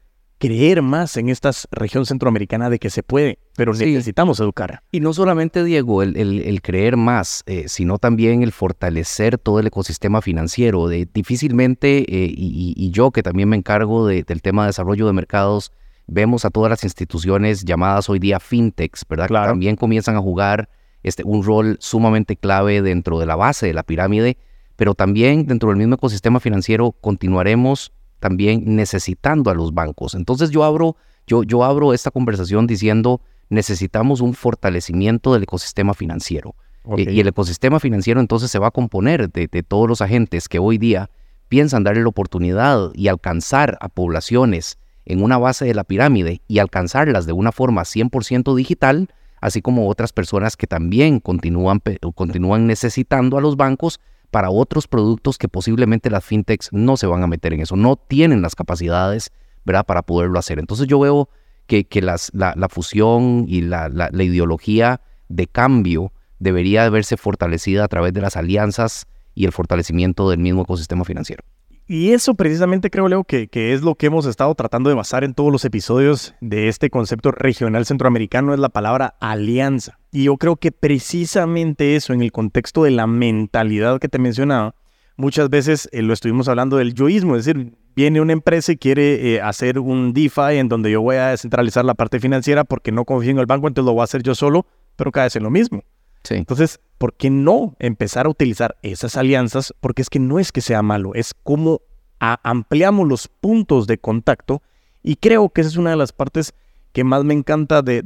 creer 0.40 0.80
más 0.80 1.18
en 1.18 1.28
esta 1.28 1.50
región 1.70 2.06
centroamericana 2.06 2.70
de 2.70 2.78
que 2.78 2.88
se 2.88 3.02
puede, 3.02 3.38
pero 3.56 3.74
necesitamos 3.74 4.40
educar. 4.40 4.82
Y 4.90 5.00
no 5.00 5.12
solamente, 5.12 5.62
Diego, 5.62 6.02
el, 6.02 6.62
creer 6.62 6.96
más, 6.96 7.42
eh, 7.44 7.68
sino 7.68 7.98
también 7.98 8.42
el 8.42 8.50
fortalecer 8.50 9.36
todo 9.36 9.60
el 9.60 9.66
ecosistema 9.66 10.22
financiero. 10.22 10.88
De, 10.88 11.06
difícilmente, 11.12 11.98
eh, 11.98 12.32
y, 12.34 12.90
yo 12.90 13.10
que 13.10 13.22
también 13.22 13.50
me 13.50 13.56
encargo 13.56 14.06
del 14.06 14.42
tema 14.42 14.62
de 14.62 14.68
desarrollo 14.68 15.06
de 15.06 15.12
mercados, 15.12 15.72
vemos 16.06 16.46
a 16.46 16.50
todas 16.50 16.70
las 16.70 16.84
instituciones 16.84 17.66
llamadas 17.66 18.08
hoy 18.08 18.18
día 18.18 18.40
fintechs, 18.40 19.04
¿verdad? 19.06 19.28
Que 19.28 19.34
también 19.34 19.76
comienzan 19.76 20.16
a 20.16 20.20
jugar 20.20 20.70
este, 21.02 21.22
un 21.22 21.44
rol 21.44 21.76
sumamente 21.80 22.36
clave 22.36 22.80
dentro 22.80 23.18
de 23.18 23.26
la 23.26 23.36
base 23.36 23.66
de 23.66 23.74
la 23.74 23.82
pirámide, 23.82 24.38
pero 24.76 24.94
también 24.94 25.46
dentro 25.46 25.68
del 25.68 25.76
mismo 25.76 25.96
ecosistema 25.96 26.40
financiero 26.40 26.92
continuaremos 26.92 27.92
también 28.20 28.76
necesitando 28.76 29.50
a 29.50 29.54
los 29.54 29.74
bancos. 29.74 30.14
Entonces 30.14 30.50
yo 30.50 30.62
abro, 30.62 30.96
yo, 31.26 31.42
yo 31.42 31.64
abro 31.64 31.92
esta 31.92 32.10
conversación 32.10 32.66
diciendo 32.66 33.20
necesitamos 33.48 34.20
un 34.20 34.34
fortalecimiento 34.34 35.32
del 35.32 35.42
ecosistema 35.42 35.94
financiero. 35.94 36.54
Eh, 36.96 37.06
y 37.10 37.20
el 37.20 37.28
ecosistema 37.28 37.80
financiero 37.80 38.20
entonces 38.20 38.50
se 38.50 38.58
va 38.58 38.68
a 38.68 38.70
componer 38.70 39.30
de, 39.30 39.48
de, 39.48 39.62
todos 39.62 39.88
los 39.88 40.00
agentes 40.00 40.48
que 40.48 40.58
hoy 40.58 40.78
día 40.78 41.10
piensan 41.48 41.84
darle 41.84 42.02
la 42.02 42.08
oportunidad 42.08 42.90
y 42.94 43.08
alcanzar 43.08 43.76
a 43.80 43.88
poblaciones 43.88 44.78
en 45.04 45.22
una 45.22 45.36
base 45.36 45.64
de 45.64 45.74
la 45.74 45.84
pirámide 45.84 46.40
y 46.46 46.58
alcanzarlas 46.58 47.26
de 47.26 47.32
una 47.32 47.52
forma 47.52 47.82
100% 47.82 48.54
digital, 48.54 49.08
así 49.40 49.60
como 49.60 49.88
otras 49.88 50.12
personas 50.12 50.56
que 50.56 50.66
también 50.66 51.20
continúan, 51.20 51.82
continúan 52.14 52.66
necesitando 52.66 53.36
a 53.36 53.40
los 53.40 53.56
bancos 53.56 54.00
para 54.30 54.50
otros 54.50 54.86
productos 54.86 55.38
que 55.38 55.48
posiblemente 55.48 56.10
las 56.10 56.24
fintechs 56.24 56.68
no 56.72 56.96
se 56.96 57.06
van 57.06 57.22
a 57.22 57.26
meter 57.26 57.52
en 57.52 57.60
eso, 57.60 57.76
no 57.76 57.96
tienen 57.96 58.42
las 58.42 58.54
capacidades, 58.54 59.30
¿verdad?, 59.64 59.84
para 59.84 60.02
poderlo 60.02 60.38
hacer. 60.38 60.58
Entonces 60.58 60.86
yo 60.86 61.00
veo 61.00 61.28
que, 61.66 61.86
la, 62.02 62.68
fusión 62.68 63.44
y 63.46 63.60
la, 63.60 63.88
la, 63.88 64.22
ideología 64.22 65.00
de 65.28 65.46
cambio 65.46 66.12
debería 66.40 66.88
verse 66.90 67.16
fortalecida 67.16 67.84
a 67.84 67.88
través 67.88 68.12
de 68.12 68.20
las 68.20 68.36
alianzas 68.36 69.06
y 69.34 69.44
el 69.44 69.52
fortalecimiento 69.52 70.28
del 70.30 70.40
mismo 70.40 70.62
ecosistema 70.62 71.04
financiero. 71.04 71.44
Y 71.92 72.12
eso 72.12 72.34
precisamente 72.34 72.88
creo, 72.88 73.08
Leo, 73.08 73.24
que, 73.24 73.48
que, 73.48 73.74
es 73.74 73.82
lo 73.82 73.96
que 73.96 74.06
hemos 74.06 74.24
estado 74.24 74.54
tratando 74.54 74.90
de 74.90 74.94
basar 74.94 75.24
en 75.24 75.34
todos 75.34 75.50
los 75.50 75.64
episodios 75.64 76.36
de 76.40 76.68
este 76.68 76.88
concepto 76.88 77.32
regional 77.32 77.84
centroamericano, 77.84 78.54
es 78.54 78.60
la 78.60 78.68
palabra 78.68 79.16
alianza. 79.18 79.98
Y 80.12 80.22
yo 80.22 80.36
creo 80.36 80.54
que 80.54 80.70
precisamente 80.70 81.96
eso, 81.96 82.12
en 82.12 82.22
el 82.22 82.30
contexto 82.30 82.84
de 82.84 82.92
la 82.92 83.08
mentalidad 83.08 83.98
que 83.98 84.08
te 84.08 84.20
mencionaba, 84.20 84.76
muchas 85.16 85.50
veces 85.50 85.88
eh, 85.90 86.02
lo 86.02 86.12
estuvimos 86.12 86.46
hablando 86.46 86.76
del 86.76 86.94
yoísmo, 86.94 87.34
es 87.34 87.44
decir, 87.44 87.74
viene 87.96 88.20
una 88.20 88.34
empresa 88.34 88.70
y 88.70 88.76
quiere 88.76 89.34
eh, 89.34 89.40
hacer 89.40 89.80
un 89.80 90.12
DeFi 90.12 90.58
en 90.58 90.68
donde 90.68 90.92
yo 90.92 91.02
voy 91.02 91.16
a 91.16 91.30
descentralizar 91.30 91.84
la 91.84 91.94
parte 91.94 92.20
financiera 92.20 92.62
porque 92.62 92.92
no 92.92 93.04
confío 93.04 93.32
en 93.32 93.40
el 93.40 93.46
banco, 93.46 93.66
entonces 93.66 93.86
lo 93.86 93.94
voy 93.94 94.02
a 94.02 94.04
hacer 94.04 94.22
yo 94.22 94.36
solo, 94.36 94.64
pero 94.94 95.10
vez 95.10 95.34
en 95.34 95.42
lo 95.42 95.50
mismo. 95.50 95.82
Entonces, 96.28 96.80
¿por 96.98 97.14
qué 97.14 97.30
no 97.30 97.76
empezar 97.78 98.26
a 98.26 98.28
utilizar 98.28 98.76
esas 98.82 99.16
alianzas? 99.16 99.74
Porque 99.80 100.02
es 100.02 100.10
que 100.10 100.18
no 100.18 100.38
es 100.38 100.52
que 100.52 100.60
sea 100.60 100.82
malo, 100.82 101.14
es 101.14 101.34
como 101.42 101.80
ampliamos 102.18 103.08
los 103.08 103.28
puntos 103.28 103.86
de 103.86 103.96
contacto 103.96 104.62
y 105.02 105.16
creo 105.16 105.48
que 105.48 105.62
esa 105.62 105.70
es 105.70 105.76
una 105.76 105.90
de 105.90 105.96
las 105.96 106.12
partes 106.12 106.52
que 106.92 107.04
más 107.04 107.24
me 107.24 107.34
encanta 107.34 107.82
de, 107.82 108.04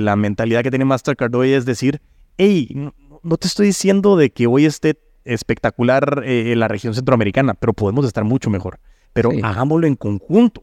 la 0.00 0.16
mentalidad 0.16 0.62
que 0.62 0.70
tiene 0.70 0.84
Mastercard 0.84 1.34
hoy, 1.34 1.52
es 1.52 1.64
decir, 1.64 2.00
hey, 2.38 2.90
no, 3.22 3.36
te 3.36 3.46
estoy 3.46 3.66
diciendo 3.66 4.16
de 4.16 4.30
que 4.30 4.46
hoy 4.46 4.64
esté 4.64 4.98
espectacular 5.24 6.22
eh, 6.24 6.54
la 6.56 6.68
región 6.68 6.94
centroamericana, 6.94 7.54
pero 7.54 7.72
podemos 7.72 8.06
estar 8.06 8.24
mucho 8.24 8.50
mejor. 8.50 8.80
Pero 9.12 9.30
hagámoslo 9.42 9.86
en 9.86 9.96
conjunto. 9.96 10.62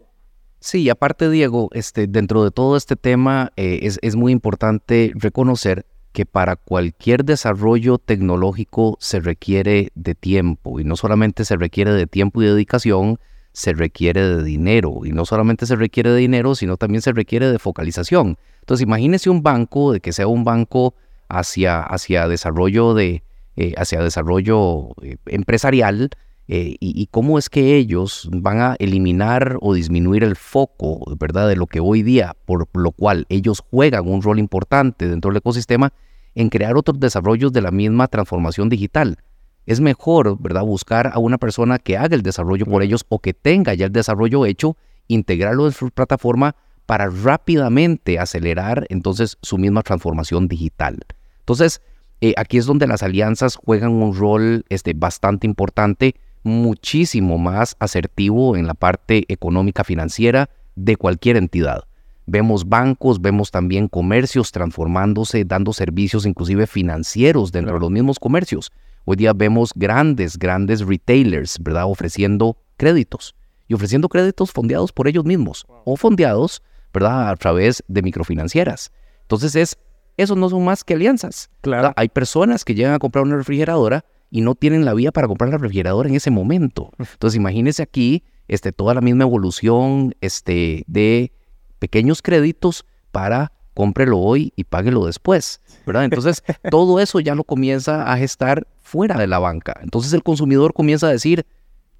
Sí, 0.59 0.89
aparte, 0.89 1.29
Diego, 1.29 1.69
este, 1.73 2.07
dentro 2.07 2.43
de 2.43 2.51
todo 2.51 2.77
este 2.77 2.95
tema 2.95 3.51
eh, 3.55 3.79
es, 3.83 3.99
es 4.01 4.15
muy 4.15 4.31
importante 4.31 5.11
reconocer 5.15 5.85
que 6.13 6.25
para 6.25 6.55
cualquier 6.55 7.25
desarrollo 7.25 7.97
tecnológico 7.97 8.97
se 8.99 9.19
requiere 9.19 9.91
de 9.95 10.15
tiempo 10.15 10.79
y 10.79 10.83
no 10.83 10.95
solamente 10.95 11.43
se 11.43 11.57
requiere 11.57 11.91
de 11.91 12.07
tiempo 12.07 12.41
y 12.41 12.45
dedicación, 12.45 13.19
se 13.51 13.73
requiere 13.73 14.21
de 14.21 14.43
dinero 14.43 15.01
y 15.05 15.11
no 15.11 15.25
solamente 15.25 15.65
se 15.65 15.75
requiere 15.75 16.11
de 16.11 16.17
dinero, 16.17 16.55
sino 16.55 16.77
también 16.77 17.01
se 17.01 17.11
requiere 17.11 17.51
de 17.51 17.59
focalización. 17.59 18.37
Entonces, 18.61 18.83
imagínese 18.83 19.29
un 19.29 19.43
banco 19.43 19.91
de 19.91 19.99
que 19.99 20.13
sea 20.13 20.27
un 20.27 20.43
banco 20.43 20.95
hacia, 21.27 21.81
hacia 21.81 22.27
desarrollo 22.27 22.93
de 22.93 23.23
eh, 23.55 23.75
hacia 23.77 24.01
desarrollo 24.01 24.95
eh, 25.03 25.17
empresarial 25.27 26.09
eh, 26.47 26.75
y, 26.79 27.01
y, 27.01 27.07
cómo 27.07 27.39
es 27.39 27.49
que 27.49 27.77
ellos 27.77 28.29
van 28.31 28.59
a 28.59 28.75
eliminar 28.79 29.57
o 29.61 29.73
disminuir 29.73 30.23
el 30.23 30.35
foco, 30.35 30.99
¿verdad? 31.17 31.47
De 31.47 31.55
lo 31.55 31.67
que 31.67 31.79
hoy 31.79 32.03
día, 32.03 32.35
por 32.45 32.67
lo 32.73 32.91
cual 32.91 33.25
ellos 33.29 33.63
juegan 33.71 34.07
un 34.07 34.21
rol 34.21 34.39
importante 34.39 35.07
dentro 35.07 35.31
del 35.31 35.37
ecosistema, 35.37 35.93
en 36.35 36.49
crear 36.49 36.75
otros 36.75 36.99
desarrollos 36.99 37.53
de 37.53 37.61
la 37.61 37.71
misma 37.71 38.07
transformación 38.07 38.69
digital. 38.69 39.17
Es 39.65 39.79
mejor, 39.79 40.37
¿verdad?, 40.41 40.63
buscar 40.63 41.11
a 41.13 41.19
una 41.19 41.37
persona 41.37 41.79
que 41.79 41.97
haga 41.97 42.15
el 42.15 42.23
desarrollo 42.23 42.65
por 42.65 42.83
ellos 42.83 43.05
o 43.07 43.19
que 43.19 43.33
tenga 43.33 43.73
ya 43.73 43.85
el 43.85 43.93
desarrollo 43.93 44.45
hecho, 44.45 44.75
integrarlo 45.07 45.65
en 45.65 45.71
su 45.71 45.89
plataforma 45.91 46.55
para 46.85 47.09
rápidamente 47.09 48.19
acelerar 48.19 48.85
entonces 48.89 49.37
su 49.41 49.57
misma 49.57 49.83
transformación 49.83 50.47
digital. 50.47 50.99
Entonces, 51.39 51.81
eh, 52.19 52.33
aquí 52.37 52.57
es 52.57 52.65
donde 52.65 52.87
las 52.87 53.03
alianzas 53.03 53.55
juegan 53.55 53.91
un 53.91 54.15
rol 54.15 54.65
este, 54.69 54.93
bastante 54.93 55.47
importante, 55.47 56.15
muchísimo 56.43 57.37
más 57.37 57.75
asertivo 57.79 58.55
en 58.55 58.67
la 58.67 58.73
parte 58.73 59.25
económica 59.27 59.83
financiera 59.83 60.49
de 60.75 60.95
cualquier 60.97 61.37
entidad. 61.37 61.83
Vemos 62.25 62.69
bancos, 62.69 63.21
vemos 63.21 63.51
también 63.51 63.87
comercios 63.87 64.51
transformándose, 64.51 65.43
dando 65.43 65.73
servicios 65.73 66.25
inclusive 66.25 66.67
financieros 66.67 67.51
dentro 67.51 67.73
de 67.73 67.79
los 67.79 67.91
mismos 67.91 68.19
comercios. 68.19 68.71
Hoy 69.05 69.17
día 69.17 69.33
vemos 69.33 69.71
grandes, 69.75 70.37
grandes 70.37 70.85
retailers, 70.85 71.57
¿verdad? 71.61 71.85
Ofreciendo 71.85 72.57
créditos 72.77 73.35
y 73.67 73.73
ofreciendo 73.73 74.07
créditos 74.07 74.51
fondeados 74.51 74.93
por 74.93 75.07
ellos 75.07 75.25
mismos 75.25 75.65
o 75.83 75.97
fondeados, 75.97 76.63
¿verdad? 76.93 77.29
A 77.29 77.35
través 77.35 77.83
de 77.87 78.01
microfinancieras. 78.01 78.93
Entonces 79.23 79.55
es, 79.55 79.77
esos 80.15 80.37
no 80.37 80.49
son 80.49 80.63
más 80.63 80.85
que 80.85 80.93
alianzas. 80.93 81.49
Claro. 81.59 81.91
Hay 81.97 82.07
personas 82.07 82.63
que 82.63 82.75
llegan 82.75 82.93
a 82.93 82.99
comprar 82.99 83.25
una 83.25 83.35
refrigeradora 83.35 84.05
y 84.33 84.41
no 84.41 84.55
tienen 84.55 84.83
la 84.83 84.95
vía 84.95 85.11
para 85.11 85.27
comprar 85.27 85.51
la 85.51 85.59
refrigeradora 85.59 86.09
en 86.09 86.15
ese 86.15 86.31
momento. 86.31 86.89
Entonces 86.97 87.37
imagínense 87.37 87.83
aquí 87.83 88.23
este, 88.47 88.71
toda 88.71 88.95
la 88.95 89.01
misma 89.01 89.25
evolución 89.25 90.15
este, 90.21 90.83
de 90.87 91.31
pequeños 91.77 92.23
créditos 92.23 92.83
para 93.11 93.51
cómprelo 93.75 94.17
hoy 94.17 94.51
y 94.55 94.63
páguelo 94.63 95.05
después, 95.05 95.61
¿verdad? 95.85 96.05
Entonces, 96.05 96.43
todo 96.71 96.99
eso 96.99 97.19
ya 97.19 97.35
lo 97.35 97.43
comienza 97.43 98.11
a 98.11 98.17
gestar 98.17 98.67
fuera 98.81 99.19
de 99.19 99.27
la 99.27 99.37
banca. 99.37 99.79
Entonces, 99.83 100.11
el 100.13 100.23
consumidor 100.23 100.73
comienza 100.73 101.07
a 101.07 101.11
decir, 101.11 101.45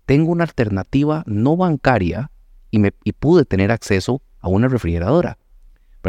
tengo 0.08 0.32
una 0.32 0.46
alternativa 0.46 1.24
no 1.28 1.56
bancaria 1.56 2.32
y, 2.72 2.80
me, 2.80 2.94
y 3.04 3.12
pude 3.12 3.46
tener 3.46 3.72
acceso 3.72 4.24
a 4.40 4.48
una 4.48 4.70
refrigeradora. 4.70 5.38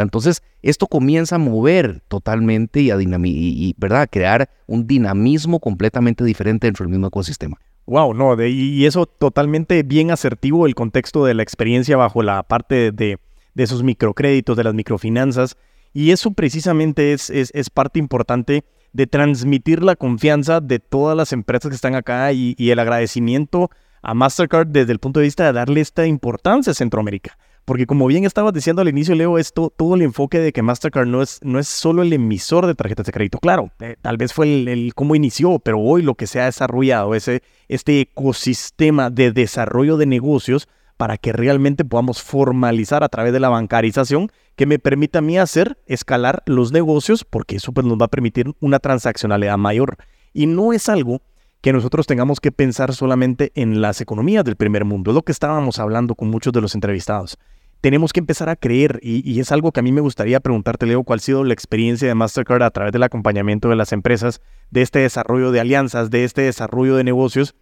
Entonces, 0.02 0.42
esto 0.62 0.86
comienza 0.86 1.36
a 1.36 1.38
mover 1.38 2.02
totalmente 2.08 2.80
y 2.80 2.90
a, 2.90 2.98
y, 3.00 3.74
¿verdad? 3.78 4.02
a 4.02 4.06
crear 4.06 4.50
un 4.66 4.86
dinamismo 4.86 5.60
completamente 5.60 6.24
diferente 6.24 6.66
dentro 6.66 6.84
del 6.84 6.90
mismo 6.90 7.06
ecosistema. 7.06 7.58
Wow, 7.86 8.14
no, 8.14 8.42
y 8.42 8.86
eso 8.86 9.04
totalmente 9.06 9.82
bien 9.82 10.10
asertivo 10.10 10.66
el 10.66 10.74
contexto 10.74 11.24
de 11.26 11.34
la 11.34 11.42
experiencia 11.42 11.98
bajo 11.98 12.22
la 12.22 12.42
parte 12.42 12.92
de, 12.92 13.18
de 13.54 13.62
esos 13.62 13.82
microcréditos, 13.82 14.56
de 14.56 14.64
las 14.64 14.74
microfinanzas. 14.74 15.56
Y 15.92 16.10
eso 16.10 16.32
precisamente 16.32 17.12
es, 17.12 17.30
es, 17.30 17.70
parte 17.70 18.00
importante 18.00 18.64
de 18.92 19.06
transmitir 19.06 19.82
la 19.82 19.96
confianza 19.96 20.60
de 20.60 20.80
todas 20.80 21.16
las 21.16 21.32
empresas 21.32 21.68
que 21.68 21.76
están 21.76 21.94
acá 21.94 22.32
y, 22.32 22.56
el 22.58 22.78
agradecimiento 22.78 23.70
a 24.02 24.12
Mastercard 24.12 24.66
desde 24.66 24.92
el 24.92 24.98
punto 24.98 25.20
de 25.20 25.24
vista 25.24 25.44
de 25.44 25.52
darle 25.52 25.80
esta 25.80 26.06
importancia 26.06 26.72
a 26.72 26.74
Centroamérica. 26.74 27.38
Porque 27.64 27.86
como 27.86 28.06
bien 28.06 28.24
estabas 28.24 28.52
diciendo 28.52 28.82
al 28.82 28.88
inicio, 28.88 29.14
Leo, 29.14 29.38
esto, 29.38 29.72
todo 29.74 29.94
el 29.94 30.02
enfoque 30.02 30.38
de 30.38 30.52
que 30.52 30.62
Mastercard 30.62 31.06
no 31.06 31.22
es, 31.22 31.40
no 31.42 31.58
es 31.58 31.66
solo 31.66 32.02
el 32.02 32.12
emisor 32.12 32.66
de 32.66 32.74
tarjetas 32.74 33.06
de 33.06 33.12
crédito. 33.12 33.38
Claro, 33.38 33.70
eh, 33.80 33.96
tal 34.02 34.18
vez 34.18 34.34
fue 34.34 34.46
el, 34.46 34.92
cómo 34.94 35.14
inició, 35.14 35.58
pero 35.58 35.80
hoy 35.80 36.02
lo 36.02 36.14
que 36.14 36.26
se 36.26 36.40
ha 36.40 36.44
desarrollado, 36.44 37.14
ese, 37.14 37.42
este 37.68 38.00
ecosistema 38.00 39.08
de 39.08 39.32
desarrollo 39.32 39.96
de 39.96 40.06
negocios, 40.06 40.68
para 40.96 41.16
que 41.16 41.32
realmente 41.32 41.84
podamos 41.84 42.22
formalizar 42.22 43.02
a 43.02 43.08
través 43.08 43.32
de 43.32 43.40
la 43.40 43.48
bancarización 43.48 44.30
que 44.56 44.66
me 44.66 44.78
permita 44.78 45.18
a 45.18 45.22
mí 45.22 45.38
hacer 45.38 45.78
escalar 45.86 46.42
los 46.46 46.70
negocios 46.70 47.24
porque 47.24 47.56
eso 47.56 47.72
pues, 47.72 47.86
nos 47.86 47.98
va 47.98 48.06
a 48.06 48.08
permitir 48.08 48.52
una 48.60 48.78
transaccionalidad 48.78 49.56
mayor. 49.56 49.96
Y 50.32 50.46
no 50.46 50.72
es 50.72 50.88
algo 50.88 51.20
que 51.60 51.72
nosotros 51.72 52.06
tengamos 52.06 52.40
que 52.40 52.52
pensar 52.52 52.94
solamente 52.94 53.50
en 53.54 53.80
las 53.80 54.00
economías 54.02 54.44
del 54.44 54.56
primer 54.56 54.84
mundo, 54.84 55.10
es 55.10 55.14
lo 55.14 55.22
que 55.22 55.32
estábamos 55.32 55.78
hablando 55.78 56.14
con 56.14 56.28
muchos 56.28 56.52
de 56.52 56.60
los 56.60 56.74
entrevistados. 56.74 57.38
Tenemos 57.84 58.14
que 58.14 58.20
empezar 58.20 58.48
a 58.48 58.56
creer, 58.56 58.98
y, 59.02 59.30
y 59.30 59.40
es 59.40 59.52
algo 59.52 59.70
que 59.70 59.80
a 59.80 59.82
mí 59.82 59.92
me 59.92 60.00
gustaría 60.00 60.40
preguntarte, 60.40 60.86
Leo, 60.86 61.02
cuál 61.02 61.18
ha 61.18 61.22
sido 61.22 61.44
la 61.44 61.52
experiencia 61.52 62.08
de 62.08 62.14
Mastercard 62.14 62.62
a 62.62 62.70
través 62.70 62.92
del 62.92 63.02
acompañamiento 63.02 63.68
de 63.68 63.76
las 63.76 63.92
empresas, 63.92 64.40
de 64.70 64.80
este 64.80 65.00
desarrollo 65.00 65.52
de 65.52 65.60
alianzas, 65.60 66.08
de 66.08 66.24
este 66.24 66.40
desarrollo 66.40 66.96
de 66.96 67.04
negocios. 67.04 67.54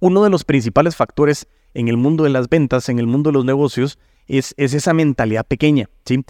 Uno 0.00 0.22
de 0.22 0.28
los 0.28 0.44
principales 0.44 0.96
factores 0.96 1.48
en 1.72 1.88
el 1.88 1.96
mundo 1.96 2.24
de 2.24 2.28
las 2.28 2.50
ventas, 2.50 2.90
en 2.90 2.98
el 2.98 3.06
mundo 3.06 3.30
de 3.30 3.32
los 3.32 3.46
negocios, 3.46 3.98
es, 4.26 4.52
es 4.58 4.74
esa 4.74 4.92
mentalidad 4.92 5.46
pequeña. 5.46 5.88
¿sí? 6.04 6.22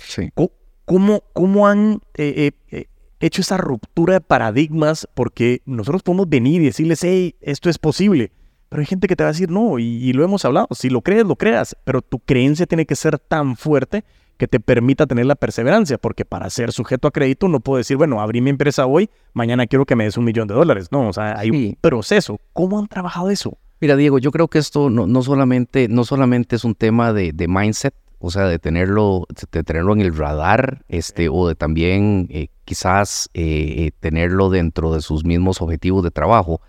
¿Cómo, 0.85 1.25
cómo 1.33 1.67
han 1.67 2.03
eh, 2.15 2.35
eh, 2.37 2.53
eh, 2.71 2.87
hecho 3.19 3.41
esa 3.41 3.57
ruptura 3.57 4.15
de 4.15 4.21
paradigmas? 4.21 5.09
Porque 5.13 5.61
nosotros 5.65 6.05
podemos 6.05 6.29
venir 6.29 6.63
y 6.63 6.67
decirles, 6.67 7.03
hey, 7.03 7.35
esto 7.41 7.69
es 7.69 7.79
posible. 7.79 8.31
Pero 8.73 8.81
hay 8.81 8.87
gente 8.87 9.07
que 9.07 9.17
te 9.17 9.23
va 9.23 9.29
a 9.29 9.33
decir, 9.35 9.51
no, 9.51 9.79
y, 9.79 10.15
lo 10.15 10.25
hemos 10.25 10.47
hablado, 10.47 10.67
si 10.71 10.89
lo 10.89 11.03
crees, 11.03 11.27
lo 11.27 11.37
creas, 11.37 11.77
pero 11.85 12.01
tu 12.01 12.21
creencia 12.21 12.65
tiene 12.65 12.87
que 12.87 12.97
ser 12.97 13.19
tan 13.19 13.55
fuerte 13.55 14.03
que 14.39 14.49
te 14.49 14.61
permita 14.61 15.07
tener 15.07 15.27
la 15.27 15.35
perseverancia, 15.35 15.99
porque 15.99 16.25
para 16.25 16.49
ser 16.49 16.73
sujeto 16.73 17.07
a 17.07 17.11
crédito 17.11 17.49
no 17.49 17.61
puedo 17.61 17.77
decir, 17.77 17.99
bueno, 17.99 18.23
abrí 18.23 18.41
mi 18.41 18.49
empresa 18.49 18.87
hoy, 18.87 19.11
mañana 19.35 19.67
quiero 19.67 19.85
que 19.85 19.95
me 19.95 20.05
des 20.05 20.17
un 20.17 20.25
millón 20.25 20.49
de 20.49 20.55
dólares. 20.55 20.89
No, 20.91 21.07
o 21.07 21.13
sea, 21.13 21.39
hay 21.39 21.51
un 21.51 21.77
proceso. 21.83 22.41
¿Cómo 22.55 22.79
han 22.79 22.87
trabajado 22.87 23.29
eso? 23.29 23.59
Mira, 23.79 23.95
Diego, 23.95 24.19
yo 24.19 24.31
creo 24.31 24.49
que 24.49 24.59
esto 24.59 24.89
no, 24.89 25.07
no, 25.07 25.23
solamente, 25.23 25.89
no 25.89 26.05
solamente 26.05 26.57
es 26.57 26.65
un 26.65 26.75
tema 26.75 27.13
de, 27.13 27.35
mindset, 27.47 27.93
o 28.21 28.31
sea, 28.31 28.47
de 28.47 28.59
tenerlo, 28.59 29.27
de 29.53 29.65
tenerlo 29.65 29.93
en 29.93 30.01
el 30.01 30.17
radar, 30.17 30.83
este, 30.89 31.29
o 31.29 31.47
de 31.47 31.57
también 31.57 32.27
eh, 32.31 32.49
quizás 32.65 33.29
eh, 33.35 33.75
eh, 33.77 33.91
tenerlo 34.01 34.49
dentro 34.49 34.95
de 34.95 35.03
sus 35.03 35.27
mismos 35.27 35.61
objetivos 35.61 36.03
de 36.03 36.11
trabajo. 36.11 36.63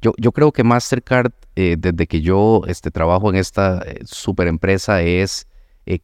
Yo, 0.00 0.12
yo 0.18 0.32
creo 0.32 0.52
que 0.52 0.64
Mastercard, 0.64 1.32
desde 1.54 2.06
que 2.06 2.20
yo 2.20 2.62
este, 2.68 2.90
trabajo 2.90 3.30
en 3.30 3.36
esta 3.36 3.84
super 4.04 4.46
empresa, 4.46 5.02
es 5.02 5.48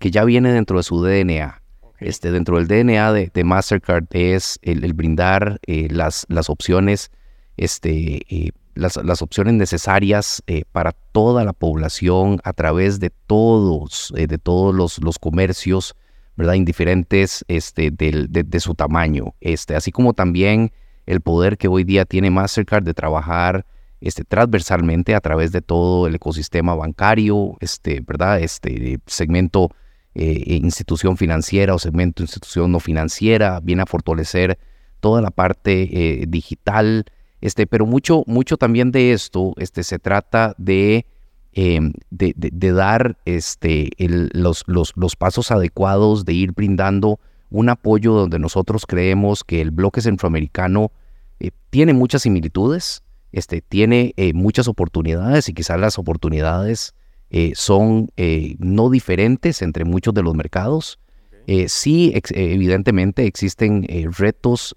que 0.00 0.10
ya 0.10 0.24
viene 0.24 0.52
dentro 0.52 0.78
de 0.78 0.82
su 0.82 1.00
DNA. 1.00 1.62
Este, 2.00 2.32
dentro 2.32 2.60
del 2.60 2.66
DNA 2.66 3.12
de, 3.12 3.44
Mastercard 3.44 4.06
es 4.10 4.58
el, 4.62 4.92
brindar 4.94 5.60
las, 5.66 6.26
las 6.28 6.50
opciones 6.50 7.12
este, 7.56 8.52
las, 8.74 9.22
opciones 9.22 9.54
necesarias 9.54 10.42
eh, 10.46 10.64
para 10.72 10.92
toda 10.92 11.44
la 11.44 11.52
población 11.52 12.40
a 12.44 12.52
través 12.52 13.00
de 13.00 13.10
todos, 13.10 14.12
eh, 14.16 14.26
de 14.26 14.38
todos 14.38 14.74
los, 14.74 14.98
los, 14.98 15.18
comercios, 15.18 15.94
¿verdad? 16.36 16.54
Indiferentes 16.54 17.44
este, 17.48 17.90
del, 17.90 18.28
de, 18.30 18.60
su 18.60 18.74
tamaño. 18.74 19.34
Este, 19.40 19.76
así 19.76 19.92
como 19.92 20.12
también 20.12 20.72
el 21.06 21.20
poder 21.20 21.56
que 21.56 21.68
hoy 21.68 21.84
día 21.84 22.04
tiene 22.04 22.30
Mastercard 22.30 22.82
de 22.82 22.94
trabajar 22.94 23.64
este, 24.04 24.24
transversalmente 24.24 25.14
a 25.14 25.20
través 25.20 25.50
de 25.50 25.62
todo 25.62 26.06
el 26.06 26.14
ecosistema 26.14 26.74
bancario, 26.74 27.56
este, 27.60 28.00
¿verdad? 28.00 28.40
Este 28.40 29.00
segmento 29.06 29.70
eh, 30.14 30.58
institución 30.62 31.16
financiera 31.16 31.74
o 31.74 31.78
segmento 31.78 32.22
institución 32.22 32.70
no 32.70 32.78
financiera, 32.78 33.60
viene 33.60 33.82
a 33.82 33.86
fortalecer 33.86 34.58
toda 35.00 35.20
la 35.20 35.30
parte 35.30 36.24
digital, 36.28 37.04
este, 37.40 37.66
pero 37.66 37.84
mucho, 37.84 38.22
mucho 38.26 38.56
también 38.56 38.92
de 38.92 39.12
esto 39.12 39.52
este, 39.58 39.82
se 39.82 39.98
trata 39.98 40.54
de, 40.56 41.04
de, 41.52 42.72
dar 42.72 43.18
este, 43.26 43.90
los, 43.98 44.64
los, 44.66 44.92
los, 44.96 45.16
pasos 45.16 45.50
adecuados, 45.50 46.24
de 46.24 46.32
ir 46.32 46.52
brindando 46.52 47.18
un 47.54 47.68
apoyo 47.68 48.14
donde 48.14 48.40
nosotros 48.40 48.84
creemos 48.84 49.44
que 49.44 49.60
el 49.60 49.70
bloque 49.70 50.00
centroamericano 50.00 50.90
eh, 51.38 51.52
tiene 51.70 51.92
muchas 51.92 52.22
similitudes, 52.22 53.02
este, 53.34 53.60
tiene 53.60 54.14
eh, 54.16 54.32
muchas 54.32 54.68
oportunidades 54.68 55.48
y 55.48 55.54
quizás 55.54 55.78
las 55.78 55.98
oportunidades 55.98 56.94
eh, 57.30 57.52
son 57.54 58.10
no 58.58 58.90
diferentes 58.90 59.60
entre 59.60 59.84
muchos 59.84 60.14
de 60.14 60.22
los 60.22 60.34
mercados. 60.34 60.98
Eh, 61.46 61.68
sí, 61.68 62.12
eh, 62.14 62.22
evidentemente 62.32 63.26
existen 63.26 63.84
eh, 63.88 64.06
retos 64.16 64.74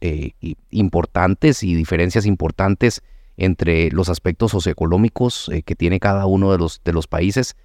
importantes 0.69 1.63
y 1.63 1.75
diferencias 1.75 2.25
importantes 2.25 3.01
entre 3.37 3.89
los 3.91 4.09
aspectos 4.09 4.51
socioeconómicos 4.51 5.49
que 5.63 5.75
tiene 5.75 5.99
cada 5.99 6.25
uno 6.25 6.51
de 6.51 6.57
los, 6.57 6.81
de 6.83 6.91
los 6.91 7.07
países, 7.07 7.55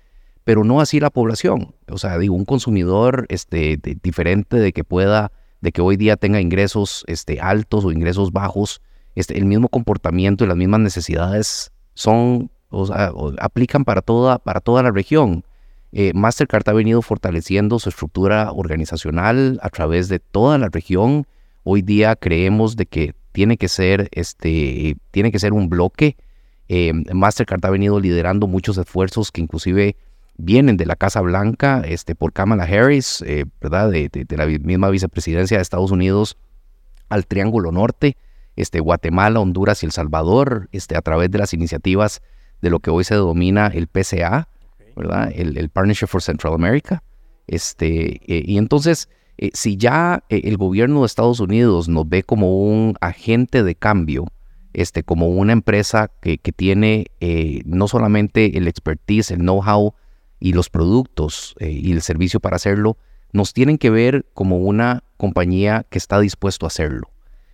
pero 0.45 0.65
no 0.65 0.81
así 0.81 1.01
la 1.01 1.11
población. 1.11 1.75
O 1.89 1.99
sea, 1.99 2.19
digo, 2.19 2.35
un 2.35 2.45
consumidor 2.45 3.27
este, 3.29 3.79
diferente 4.03 4.59
de 4.59 4.73
que 4.73 4.85
pueda, 4.85 5.33
de 5.63 5.73
que 5.73 5.81
hoy 5.81 5.97
día 5.97 6.17
tenga 6.17 6.41
ingresos 6.41 7.05
este, 7.07 7.41
altos 7.41 7.85
o 7.85 7.93
ingresos 7.93 8.33
bajos, 8.33 8.83
este, 9.15 9.37
el 9.37 9.45
mismo 9.45 9.69
comportamiento 9.69 10.45
y 10.45 10.49
las 10.49 10.57
mismas 10.57 10.81
necesidades 10.81 11.73
son, 11.95 12.51
aplican 13.39 13.85
para 13.85 14.03
toda, 14.03 14.39
para 14.39 14.61
toda 14.61 14.83
la 14.83 14.91
región. 14.91 15.45
Eh, 15.93 16.13
Mastercard 16.15 16.69
ha 16.69 16.73
venido 16.73 17.03
fortaleciendo 17.03 17.79
su 17.79 17.91
estructura 17.91 18.51
organizacional 18.53 19.59
a 19.63 19.69
través 19.69 20.09
de 20.09 20.19
toda 20.19 20.57
la 20.57 20.69
región. 20.71 21.27
Hoy 21.65 21.83
día 21.83 22.17
creemos 22.17 22.77
de 22.77 22.87
que 22.87 23.15
tiene 23.33 23.59
que 23.59 23.69
ser, 23.69 24.09
este, 24.13 24.97
tiene 25.11 25.31
que 25.31 25.39
ser 25.39 25.53
un 25.53 25.69
bloque. 25.69 26.17
Eh, 26.69 26.93
Mastercard 27.13 27.65
ha 27.67 27.71
venido 27.71 28.01
liderando 28.01 28.47
muchos 28.47 28.79
esfuerzos 28.79 29.31
que 29.31 29.43
inclusive 29.43 29.97
vienen 30.39 30.77
de 30.77 30.87
la 30.87 30.97
Casa 30.97 31.21
Blanca 31.21 31.83
este, 31.85 32.15
por 32.15 32.33
Kamala 32.33 32.65
Harris, 32.65 33.23
eh, 33.27 33.45
¿verdad? 33.61 33.91
De, 33.91 34.11
la 34.31 34.47
misma 34.47 34.89
vicepresidencia 34.91 35.59
de 35.59 35.63
Estados 35.63 35.91
Unidos 35.91 36.39
al 37.09 37.27
Triángulo 37.27 37.73
Norte, 37.73 38.17
este, 38.57 38.81
Guatemala, 38.81 39.41
Honduras 39.41 39.83
y 39.83 39.87
El 39.87 39.93
Salvador, 39.93 40.69
este, 40.73 40.97
a 40.97 41.03
través 41.03 41.31
de 41.31 41.39
las 41.39 41.55
iniciativas 41.55 42.23
de 42.61 42.71
lo 42.71 42.81
que 42.81 42.91
hoy 42.91 43.05
se 43.05 43.15
denomina 43.15 43.67
el 43.67 43.89
PCA, 43.89 44.49
¿verdad? 44.97 45.31
El, 45.35 45.69
Partnership 45.71 46.07
for 46.07 46.23
Central 46.23 46.55
America. 46.55 47.03
Este, 47.47 48.21
eh, 48.33 48.45
y 48.47 48.59
entonces, 48.59 49.09
eh, 49.39 49.51
si 49.55 49.77
ya 49.77 50.23
eh, 50.29 50.43
el 50.45 50.57
gobierno 50.57 51.01
de 51.01 51.07
Estados 51.07 51.41
Unidos 51.41 51.89
nos 51.89 52.09
ve 52.09 52.23
como 52.23 52.59
un 52.59 52.97
agente 53.01 53.63
de 53.63 53.75
cambio, 53.75 54.27
este, 54.73 55.03
como 55.03 55.29
una 55.29 55.53
empresa 55.53 56.11
que, 56.21 56.39
que 56.39 56.53
tiene 56.53 57.07
no 57.67 57.89
solamente 57.89 58.57
el 58.57 58.69
expertise, 58.69 59.31
el 59.31 59.41
know-how 59.41 59.95
y 60.41 60.55
los 60.55 60.71
productos 60.71 61.55
y 61.61 61.93
el 61.93 62.01
servicio 62.01 62.41
para 62.41 62.57
hacerlo, 62.57 62.97
nos 63.33 63.53
tienen 63.53 63.77
que 63.77 63.91
ver 63.91 64.25
como 64.33 64.57
una 64.57 65.05
compañía 65.19 65.85
que 65.91 65.99
está 65.99 66.21
dispuesto 66.21 66.65
a 66.65 66.69
hacerlo. 66.69 67.11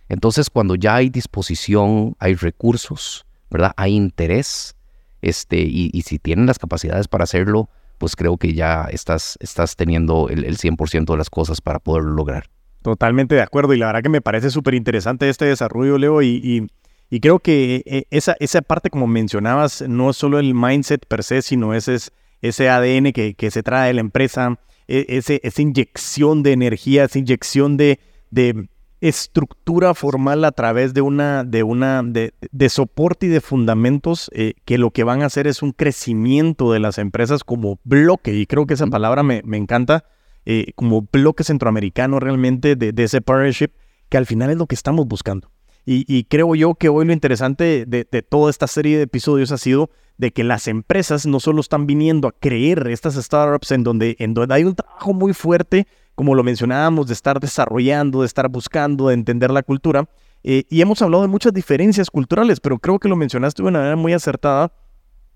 Entonces, 0.09 0.49
cuando 0.49 0.75
ya 0.75 0.95
hay 0.95 1.09
disposición, 1.09 2.15
hay 2.19 2.33
recursos, 2.33 3.25
¿verdad? 3.51 3.71
Hay 3.77 3.95
interés, 3.95 4.75
este, 5.21 5.59
y, 5.59 6.01
si 6.01 6.17
tienen 6.17 6.47
las 6.47 6.57
capacidades 6.57 7.07
para 7.07 7.25
hacerlo, 7.25 7.69
pues 7.99 8.15
creo 8.15 8.37
que 8.37 8.53
ya 8.53 8.87
estás, 8.91 9.37
estás 9.39 9.75
teniendo 9.75 10.27
el, 10.29 10.57
100% 10.57 11.05
de 11.05 11.17
las 11.17 11.29
cosas 11.29 11.61
para 11.61 11.79
poderlo 11.79 12.11
lograr. 12.11 12.49
Totalmente 12.81 13.35
de 13.35 13.41
acuerdo, 13.41 13.73
y 13.73 13.77
la 13.77 13.87
verdad 13.87 14.01
que 14.01 14.09
me 14.09 14.21
parece 14.21 14.49
súper 14.49 14.73
interesante 14.73 15.29
este 15.29 15.45
desarrollo, 15.45 15.97
Leo, 15.99 16.21
y, 16.23 16.69
y, 17.09 17.19
creo 17.19 17.39
que 17.39 17.83
eh, 17.85 18.05
esa, 18.09 18.35
esa 18.39 18.61
parte, 18.61 18.89
como 18.89 19.05
mencionabas, 19.05 19.83
no 19.87 20.09
es 20.09 20.17
solo 20.17 20.39
el 20.39 20.55
mindset 20.55 21.05
per 21.05 21.23
se, 21.23 21.43
sino 21.43 21.75
ese, 21.75 21.97
ese 22.41 22.69
ADN 22.69 23.11
que, 23.11 23.35
que 23.35 23.51
se 23.51 23.61
trae 23.61 23.89
de 23.89 23.93
la 23.93 24.01
empresa, 24.01 24.57
e, 24.87 25.05
ese, 25.09 25.39
esa 25.43 25.61
inyección 25.61 26.41
de 26.41 26.53
energía, 26.53 27.03
esa 27.03 27.19
inyección 27.19 27.77
de, 27.77 27.99
de 28.31 28.69
estructura 29.01 29.93
formal 29.93 30.43
a 30.43 30.51
través 30.51 30.93
de 30.93 31.01
una, 31.01 31.43
de 31.43 31.63
una, 31.63 32.03
de, 32.03 32.69
soporte 32.69 33.27
y 33.27 33.29
de 33.29 33.41
fundamentos 33.41 34.29
eh, 34.33 34.53
que 34.65 34.77
lo 34.77 34.91
que 34.91 35.03
van 35.03 35.21
a 35.21 35.27
hacer 35.27 35.47
es 35.47 35.61
un 35.61 35.71
crecimiento 35.71 36.71
de 36.71 36.79
las 36.79 36.97
empresas 36.97 37.43
como 37.43 37.79
bloque, 37.83 38.33
y 38.33 38.45
creo 38.45 38.65
que 38.65 38.73
esa 38.73 38.87
palabra 38.87 39.23
me, 39.23 39.41
encanta, 39.53 40.03
eh, 40.45 40.73
como 40.75 41.07
bloque 41.11 41.43
centroamericano 41.43 42.19
realmente 42.19 42.75
de, 42.75 42.91
de, 42.91 43.03
ese 43.03 43.21
partnership, 43.21 43.69
que 44.09 44.17
al 44.17 44.25
final 44.25 44.49
es 44.49 44.57
lo 44.57 44.67
que 44.67 44.75
estamos 44.75 45.07
buscando. 45.07 45.49
Y, 45.91 46.25
creo 46.25 46.53
yo 46.53 46.75
que 46.75 46.87
hoy 46.87 47.03
lo 47.03 47.13
interesante 47.13 47.85
de, 47.87 48.07
de, 48.11 48.21
toda 48.21 48.51
esta 48.51 48.67
serie 48.67 48.97
de 48.97 49.03
episodios 49.03 49.51
ha 49.51 49.57
sido 49.57 49.89
de 50.19 50.31
que 50.31 50.43
las 50.43 50.67
empresas 50.67 51.25
no 51.25 51.39
solo 51.39 51.61
están 51.61 51.87
viniendo 51.87 52.27
a 52.27 52.31
creer 52.31 52.87
estas 52.89 53.15
startups 53.15 53.71
en 53.71 53.83
donde, 53.83 54.15
en 54.19 54.35
donde 54.35 54.53
hay 54.53 54.65
un 54.65 54.75
trabajo 54.75 55.13
muy 55.13 55.33
fuerte 55.33 55.87
como 56.19 56.35
lo 56.35 56.43
mencionábamos, 56.43 57.07
de 57.07 57.13
estar 57.13 57.39
desarrollando, 57.39 58.19
de 58.19 58.25
estar 58.25 58.49
buscando, 58.49 59.07
de 59.07 59.13
entender 59.13 59.51
la 59.51 59.63
cultura. 59.63 60.09
Eh, 60.43 60.65
y 60.69 60.81
hemos 60.81 61.01
hablado 61.01 61.21
de 61.21 61.29
muchas 61.29 61.53
diferencias 61.53 62.09
culturales, 62.09 62.59
pero 62.59 62.77
creo 62.77 62.99
que 62.99 63.07
lo 63.07 63.15
mencionaste 63.15 63.63
de 63.63 63.69
una 63.69 63.79
manera 63.79 63.95
muy 63.95 64.11
acertada, 64.11 64.73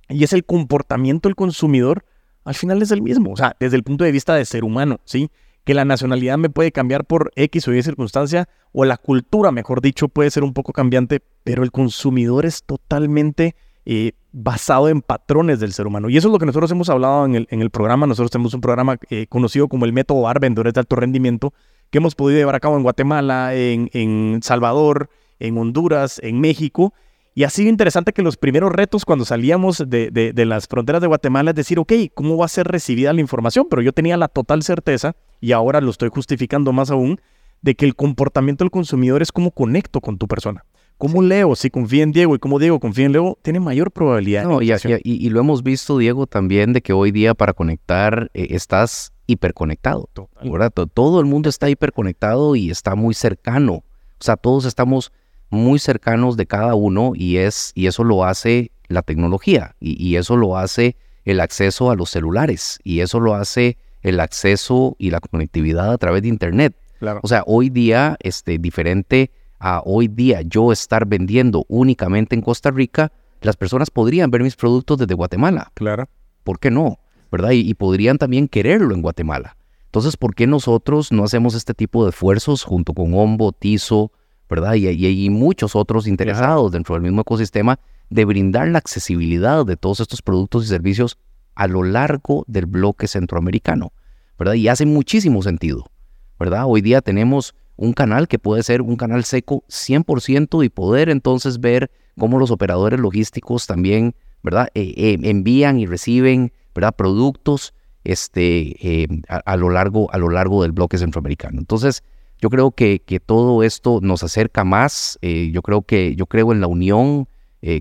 y 0.09 0.25
es 0.25 0.33
el 0.33 0.43
comportamiento 0.43 1.29
del 1.29 1.37
consumidor, 1.37 2.03
al 2.43 2.55
final 2.55 2.81
es 2.81 2.91
el 2.91 3.01
mismo, 3.01 3.31
o 3.31 3.37
sea, 3.37 3.55
desde 3.61 3.77
el 3.77 3.83
punto 3.83 4.03
de 4.03 4.11
vista 4.11 4.35
de 4.35 4.43
ser 4.43 4.65
humano, 4.65 4.99
¿sí? 5.05 5.31
Que 5.63 5.73
la 5.73 5.85
nacionalidad 5.85 6.37
me 6.37 6.49
puede 6.49 6.73
cambiar 6.73 7.05
por 7.05 7.31
X 7.37 7.65
o 7.69 7.73
Y 7.73 7.81
circunstancia, 7.81 8.49
o 8.73 8.83
la 8.83 8.97
cultura, 8.97 9.53
mejor 9.53 9.79
dicho, 9.79 10.09
puede 10.09 10.31
ser 10.31 10.43
un 10.43 10.51
poco 10.51 10.73
cambiante, 10.73 11.21
pero 11.45 11.63
el 11.63 11.71
consumidor 11.71 12.45
es 12.45 12.61
totalmente 12.65 13.55
eh, 13.85 14.13
basado 14.31 14.89
en 14.89 15.01
patrones 15.01 15.59
del 15.59 15.73
ser 15.73 15.87
humano. 15.87 16.09
Y 16.09 16.17
eso 16.17 16.27
es 16.27 16.31
lo 16.31 16.39
que 16.39 16.45
nosotros 16.45 16.71
hemos 16.71 16.89
hablado 16.89 17.25
en 17.25 17.35
el, 17.35 17.47
en 17.51 17.61
el 17.61 17.69
programa. 17.69 18.07
Nosotros 18.07 18.31
tenemos 18.31 18.53
un 18.53 18.61
programa 18.61 18.97
eh, 19.09 19.27
conocido 19.27 19.67
como 19.67 19.85
el 19.85 19.93
método 19.93 20.27
AR, 20.27 20.39
vendedores 20.39 20.73
de 20.73 20.79
alto 20.79 20.95
rendimiento, 20.95 21.53
que 21.89 21.99
hemos 21.99 22.15
podido 22.15 22.39
llevar 22.39 22.55
a 22.55 22.59
cabo 22.59 22.77
en 22.77 22.83
Guatemala, 22.83 23.53
en, 23.55 23.89
en 23.93 24.39
Salvador, 24.41 25.09
en 25.39 25.57
Honduras, 25.57 26.19
en 26.23 26.39
México. 26.39 26.93
Y 27.35 27.43
ha 27.43 27.49
sido 27.49 27.69
interesante 27.69 28.13
que 28.13 28.21
los 28.21 28.37
primeros 28.37 28.71
retos 28.71 29.05
cuando 29.05 29.25
salíamos 29.25 29.83
de, 29.87 30.11
de, 30.11 30.33
de, 30.33 30.45
las 30.45 30.67
fronteras 30.67 31.01
de 31.01 31.07
Guatemala 31.07 31.49
es 31.51 31.55
decir, 31.55 31.79
ok, 31.79 31.91
¿cómo 32.13 32.37
va 32.37 32.45
a 32.45 32.49
ser 32.49 32.67
recibida 32.67 33.11
la 33.11 33.21
información? 33.21 33.67
Pero 33.69 33.81
yo 33.81 33.91
tenía 33.91 34.17
la 34.17 34.27
total 34.27 34.61
certeza, 34.63 35.15
y 35.41 35.51
ahora 35.51 35.81
lo 35.81 35.89
estoy 35.89 36.09
justificando 36.09 36.71
más 36.73 36.91
aún, 36.91 37.19
de 37.63 37.75
que 37.75 37.85
el 37.85 37.95
comportamiento 37.95 38.63
del 38.63 38.71
consumidor 38.71 39.21
es 39.21 39.31
cómo 39.31 39.51
conecto 39.51 39.99
con 39.99 40.17
tu 40.17 40.27
persona. 40.27 40.63
¿Cómo 40.97 41.21
Leo, 41.21 41.55
si 41.55 41.69
confía 41.69 42.03
en 42.03 42.11
Diego 42.11 42.35
y 42.35 42.39
como 42.39 42.59
Diego 42.59 42.79
confía 42.79 43.05
en 43.05 43.11
Leo, 43.11 43.37
tiene 43.41 43.59
mayor 43.59 43.91
probabilidad? 43.91 44.43
No, 44.43 44.61
y, 44.61 44.71
y, 45.03 45.29
lo 45.29 45.39
hemos 45.39 45.63
visto, 45.63 45.97
Diego, 45.97 46.27
también 46.27 46.71
de 46.73 46.81
que 46.81 46.93
hoy 46.93 47.11
día 47.11 47.33
para 47.33 47.53
conectar 47.53 48.29
eh, 48.33 48.47
estás 48.51 49.11
hiperconectado. 49.27 50.09
¿verdad? 50.43 50.71
Todo 50.71 51.19
el 51.19 51.25
mundo 51.25 51.49
está 51.49 51.69
hiperconectado 51.69 52.55
y 52.55 52.69
está 52.69 52.95
muy 52.95 53.13
cercano. 53.13 53.73
O 53.73 54.23
sea, 54.23 54.37
todos 54.37 54.65
estamos 54.65 55.11
muy 55.49 55.79
cercanos 55.79 56.37
de 56.37 56.45
cada 56.45 56.75
uno 56.75 57.11
y, 57.15 57.37
es, 57.37 57.71
y 57.75 57.87
eso 57.87 58.03
lo 58.03 58.23
hace 58.23 58.71
la 58.87 59.01
tecnología 59.01 59.75
y, 59.79 60.01
y 60.01 60.15
eso 60.17 60.35
lo 60.35 60.57
hace 60.57 60.95
el 61.25 61.39
acceso 61.39 61.91
a 61.91 61.95
los 61.95 62.09
celulares 62.09 62.79
y 62.83 62.99
eso 63.01 63.19
lo 63.19 63.35
hace 63.35 63.77
el 64.01 64.19
acceso 64.19 64.95
y 64.99 65.11
la 65.11 65.19
conectividad 65.19 65.91
a 65.91 65.97
través 65.97 66.21
de 66.21 66.27
Internet. 66.27 66.75
Claro. 66.99 67.19
O 67.23 67.27
sea, 67.27 67.43
hoy 67.45 67.69
día, 67.69 68.17
este, 68.19 68.57
diferente 68.57 69.31
a 69.63 69.81
hoy 69.85 70.09
día 70.09 70.41
yo 70.41 70.73
estar 70.73 71.05
vendiendo 71.07 71.65
únicamente 71.69 72.35
en 72.35 72.41
Costa 72.41 72.69
Rica, 72.69 73.13
las 73.41 73.55
personas 73.55 73.89
podrían 73.89 74.29
ver 74.29 74.43
mis 74.43 74.57
productos 74.57 74.97
desde 74.97 75.13
Guatemala. 75.13 75.71
Claro. 75.73 76.09
¿Por 76.43 76.59
qué 76.59 76.69
no? 76.69 76.99
¿Verdad? 77.31 77.51
Y, 77.51 77.73
podrían 77.73 78.17
también 78.17 78.49
quererlo 78.49 78.93
en 78.93 79.01
Guatemala. 79.01 79.55
Entonces, 79.85 80.17
¿por 80.17 80.35
qué 80.35 80.47
nosotros 80.47 81.13
no 81.13 81.23
hacemos 81.23 81.55
este 81.55 81.73
tipo 81.73 82.03
de 82.03 82.09
esfuerzos 82.09 82.63
junto 82.63 82.93
con 82.93 83.13
Ombo, 83.13 83.53
Tizo, 83.53 84.11
¿verdad? 84.49 84.73
Y, 84.75 85.29
muchos 85.29 85.77
otros 85.77 86.07
interesados 86.07 86.73
dentro 86.73 86.95
del 86.95 87.01
mismo 87.01 87.21
ecosistema 87.21 87.79
de 88.09 88.25
brindar 88.25 88.67
la 88.67 88.79
accesibilidad 88.79 89.65
de 89.65 89.77
todos 89.77 90.01
estos 90.01 90.21
productos 90.21 90.65
y 90.65 90.67
servicios 90.67 91.17
a 91.55 91.67
lo 91.67 91.83
largo 91.83 92.43
del 92.47 92.65
bloque 92.65 93.07
centroamericano, 93.07 93.93
¿verdad? 94.37 94.55
Y 94.55 94.67
hace 94.67 94.85
muchísimo 94.85 95.41
sentido, 95.41 95.89
¿verdad? 96.37 96.65
Hoy 96.67 96.81
día 96.81 97.01
tenemos 97.01 97.55
un 97.75 97.93
canal 97.93 98.27
que 98.27 98.39
puede 98.39 98.63
ser 98.63 98.81
un 98.81 98.95
canal 98.95 99.23
seco 99.23 99.63
100% 99.67 100.63
y 100.63 100.69
poder 100.69 101.09
entonces 101.09 101.59
ver 101.59 101.91
cómo 102.17 102.39
los 102.39 102.51
operadores 102.51 102.99
logísticos 102.99 103.67
también, 103.67 104.15
¿verdad? 104.43 104.69
Eh, 104.75 104.93
eh, 104.95 105.17
envían 105.23 105.79
y 105.79 105.85
reciben, 105.85 106.53
¿verdad? 106.75 106.95
Productos 106.95 107.73
este, 108.03 109.03
eh, 109.03 109.07
a, 109.27 109.57
lo 109.57 109.69
largo, 109.69 110.11
a 110.13 110.17
lo 110.17 110.29
largo 110.29 110.61
del 110.61 110.71
bloque 110.71 110.97
centroamericano. 110.97 111.59
Entonces, 111.59 112.03
yo 112.39 112.49
creo 112.49 112.71
que, 112.71 112.99
que 112.99 113.19
todo 113.19 113.63
esto 113.63 113.99
nos 114.01 114.23
acerca 114.23 114.63
más, 114.63 115.17
yo 115.21 115.61
creo 115.61 115.83
que 115.83 116.13
yo 116.17 116.25
creo 116.25 116.51
en 116.51 116.59
la 116.59 116.67
unión, 116.67 117.29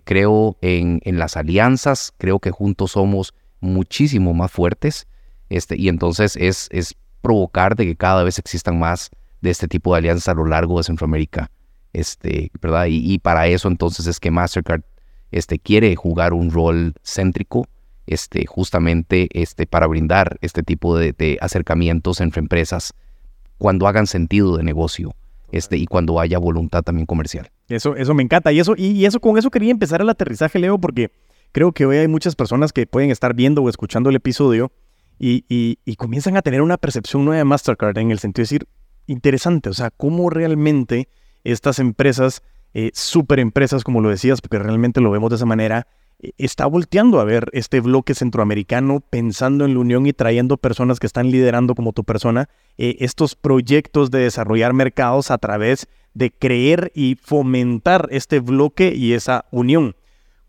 creo 0.05 0.57
en, 0.61 1.01
en, 1.03 1.19
las 1.19 1.37
alianzas, 1.37 2.15
creo 2.17 2.39
que 2.39 2.53
juntos 2.53 2.93
somos 2.93 3.35
muchísimo 3.59 4.35
más 4.35 4.53
fuertes, 4.53 5.09
este, 5.49 5.77
y 5.77 5.89
entonces 5.89 6.37
es, 6.37 6.69
es 6.71 6.95
provocar 7.23 7.75
de 7.75 7.87
que 7.87 7.97
cada 7.97 8.23
vez 8.23 8.39
existan 8.39 8.79
más 8.79 9.11
de 9.43 9.51
este 9.51 9.69
tipo 9.69 9.93
de 9.93 9.99
alianzas 9.99 10.29
a 10.29 10.35
lo 10.35 10.47
largo 10.47 10.79
de 10.79 10.85
Centroamérica. 10.85 11.51
Este, 11.93 12.51
¿verdad? 12.63 12.87
Y, 12.89 13.19
para 13.19 13.49
eso 13.49 13.69
entonces 13.69 14.07
es 14.07 14.19
que 14.19 14.31
Mastercard 14.31 14.81
este, 15.31 15.59
quiere 15.59 15.95
jugar 15.95 16.33
un 16.33 16.51
rol 16.51 16.95
céntrico, 17.05 17.67
este, 18.07 18.47
justamente 18.47 19.29
este, 19.33 19.67
para 19.67 19.87
brindar 19.87 20.39
este 20.41 20.63
tipo 20.63 20.97
de, 20.97 21.39
acercamientos 21.43 22.21
entre 22.21 22.41
empresas 22.41 22.95
cuando 23.59 23.87
hagan 23.87 24.07
sentido 24.07 24.57
de 24.57 24.63
negocio 24.63 25.15
este, 25.51 25.77
y 25.77 25.87
cuando 25.87 26.19
haya 26.19 26.39
voluntad 26.39 26.83
también 26.83 27.05
comercial. 27.05 27.51
Eso, 27.69 27.95
eso 27.95 28.15
me 28.15 28.23
encanta. 28.23 28.53
Y 28.53 28.61
eso, 28.61 28.75
y, 28.77 29.05
eso 29.05 29.21
con 29.21 29.37
eso 29.37 29.51
quería 29.51 29.71
empezar 29.71 30.01
el 30.01 30.09
aterrizaje, 30.09 30.59
Leo, 30.59 30.79
porque 30.79 31.13
creo 31.53 31.73
que 31.73 31.85
hoy 31.85 31.99
hay 31.99 32.09
muchas 32.09 32.37
personas 32.37 32.73
que 32.73 32.87
pueden 32.87 33.11
estar 33.11 33.35
viendo 33.35 33.63
o 33.63 33.69
escuchando 33.69 34.09
el 34.09 34.17
episodio 34.17 34.73
y, 35.19 35.45
y 35.49 35.97
comienzan 35.97 36.37
a 36.37 36.43
tener 36.43 36.63
una 36.63 36.79
percepción 36.79 37.25
nueva 37.25 37.39
de 37.39 37.45
Mastercard 37.45 37.97
en 37.99 38.11
el 38.11 38.19
sentido 38.19 38.43
de 38.43 38.45
decir, 38.45 38.67
interesante, 39.13 39.69
o 39.69 39.75
sea, 39.75 39.91
cómo 39.91 40.31
realmente 40.31 41.09
estas 41.45 41.79
empresas, 41.79 42.43
eh, 42.75 42.91
super 42.95 43.39
empresas, 43.39 43.85
como 43.85 44.01
lo 44.01 44.09
decías, 44.09 44.41
porque 44.41 44.59
realmente 44.59 45.01
lo 45.01 45.11
vemos 45.11 45.31
de 45.31 45.37
esa 45.37 45.47
manera, 45.47 45.87
eh, 46.19 46.33
está 46.39 46.67
volteando 46.67 47.21
a 47.21 47.25
ver 47.25 47.49
este 47.53 47.81
bloque 47.81 48.15
centroamericano, 48.15 49.01
pensando 49.01 49.65
en 49.65 49.75
la 49.75 49.81
unión 49.81 50.07
y 50.07 50.13
trayendo 50.13 50.57
personas 50.57 51.01
que 51.01 51.07
están 51.07 51.31
liderando 51.31 51.75
como 51.75 51.93
tu 51.93 52.05
persona, 52.05 52.49
eh, 52.79 52.97
estos 53.01 53.35
proyectos 53.35 54.11
de 54.11 54.21
desarrollar 54.21 54.73
mercados 54.73 55.31
a 55.31 55.39
través 55.39 55.89
de 56.15 56.31
creer 56.31 56.93
y 56.95 57.17
fomentar 57.17 58.09
este 58.11 58.41
bloque 58.41 58.95
y 58.95 59.15
esa 59.15 59.47
unión. 59.51 59.97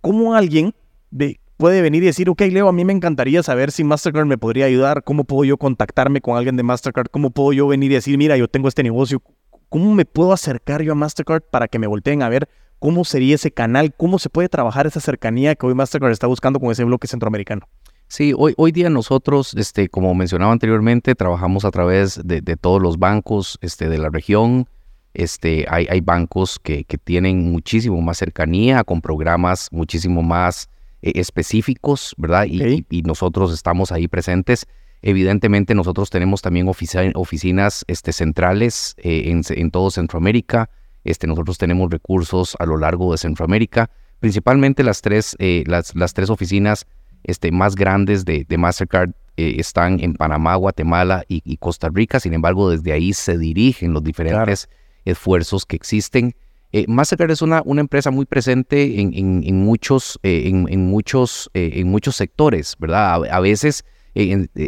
¿Cómo 0.01 0.35
alguien 0.35 0.75
de, 1.11 1.39
puede 1.63 1.81
venir 1.81 2.03
y 2.03 2.07
decir, 2.07 2.29
ok, 2.29 2.41
Leo, 2.41 2.67
a 2.67 2.73
mí 2.73 2.83
me 2.83 2.91
encantaría 2.91 3.41
saber 3.41 3.71
si 3.71 3.85
Mastercard 3.85 4.25
me 4.25 4.37
podría 4.37 4.65
ayudar, 4.65 5.01
cómo 5.01 5.23
puedo 5.23 5.45
yo 5.45 5.55
contactarme 5.55 6.19
con 6.19 6.35
alguien 6.35 6.57
de 6.57 6.63
Mastercard, 6.63 7.07
cómo 7.09 7.29
puedo 7.29 7.53
yo 7.53 7.67
venir 7.67 7.89
y 7.89 7.95
decir, 7.95 8.17
mira, 8.17 8.35
yo 8.35 8.49
tengo 8.49 8.67
este 8.67 8.83
negocio, 8.83 9.23
¿cómo 9.69 9.95
me 9.95 10.03
puedo 10.03 10.33
acercar 10.33 10.81
yo 10.81 10.91
a 10.91 10.95
Mastercard 10.95 11.41
para 11.43 11.69
que 11.69 11.79
me 11.79 11.87
volteen 11.87 12.21
a 12.21 12.27
ver 12.27 12.49
cómo 12.79 13.05
sería 13.05 13.35
ese 13.35 13.49
canal, 13.49 13.93
cómo 13.95 14.19
se 14.19 14.27
puede 14.27 14.49
trabajar 14.49 14.87
esa 14.87 14.99
cercanía 14.99 15.55
que 15.55 15.65
hoy 15.65 15.73
Mastercard 15.73 16.11
está 16.11 16.27
buscando 16.27 16.59
con 16.59 16.69
ese 16.69 16.83
bloque 16.83 17.07
centroamericano? 17.07 17.65
Sí, 18.09 18.33
hoy, 18.37 18.53
hoy 18.57 18.73
día 18.73 18.89
nosotros, 18.89 19.53
este, 19.55 19.87
como 19.87 20.13
mencionaba 20.15 20.51
anteriormente, 20.51 21.15
trabajamos 21.15 21.63
a 21.63 21.71
través 21.71 22.19
de, 22.25 22.41
todos 22.57 22.81
los 22.81 22.99
bancos 22.99 23.57
este, 23.61 23.87
de 23.87 23.99
la 23.99 24.09
región. 24.09 24.67
Este, 25.13 25.65
hay, 25.69 25.87
hay 25.89 26.01
bancos 26.01 26.59
que, 26.59 26.83
que, 26.83 26.97
tienen 26.97 27.49
muchísimo 27.53 28.01
más 28.01 28.17
cercanía, 28.17 28.83
con 28.83 28.99
programas 28.99 29.69
muchísimo 29.71 30.23
más 30.23 30.67
eh, 31.03 31.11
específicos, 31.15 32.15
¿verdad? 32.17 32.45
Y, 32.45 33.03
nosotros 33.03 33.53
estamos 33.53 33.91
ahí 33.91 34.07
presentes. 34.07 34.65
Evidentemente 35.03 35.75
nosotros 35.75 36.09
tenemos 36.09 36.41
también 36.41 36.67
oficinas 36.67 37.83
este, 37.87 38.13
centrales 38.13 38.95
eh, 38.97 39.23
en, 39.25 39.41
en, 39.49 39.69
todo 39.69 39.91
Centroamérica. 39.91 40.69
Este, 41.03 41.27
nosotros 41.27 41.57
tenemos 41.57 41.91
recursos 41.91 42.55
a 42.59 42.65
lo 42.65 42.77
largo 42.77 43.11
de 43.11 43.17
Centroamérica. 43.17 43.89
Principalmente 44.19 44.83
las 44.83 45.01
tres, 45.01 45.35
eh, 45.39 45.65
las, 45.67 45.93
las, 45.95 46.13
tres 46.13 46.29
oficinas 46.29 46.87
este, 47.23 47.51
más 47.51 47.75
grandes 47.75 48.23
de, 48.23 48.45
de 48.47 48.57
Mastercard 48.57 49.11
eh, 49.35 49.55
están 49.57 49.99
en 49.99 50.13
Panamá, 50.13 50.55
Guatemala 50.55 51.23
y, 51.27 51.57
Costa 51.57 51.89
Rica. 51.91 52.19
Sin 52.19 52.33
embargo, 52.33 52.69
desde 52.69 52.93
ahí 52.93 53.13
se 53.13 53.37
dirigen 53.37 53.91
los 53.91 54.03
diferentes 54.03 54.69
esfuerzos 55.05 55.65
que 55.65 55.75
existen. 55.75 56.35
Eh, 56.73 56.85
Mastercard 56.87 57.31
es 57.31 57.41
una, 57.41 57.61
una 57.63 57.81
empresa 57.81 58.11
muy 58.11 58.25
presente 58.25 58.99
en, 58.99 59.13
en, 59.13 59.63
muchos, 59.63 60.19
en, 60.23 60.67
en, 60.69 60.85
muchos, 60.87 61.49
en 61.53 61.87
muchos 61.87 62.15
sectores, 62.15 62.75
¿verdad? 62.79 63.23
A, 63.31 63.39
veces, 63.39 63.85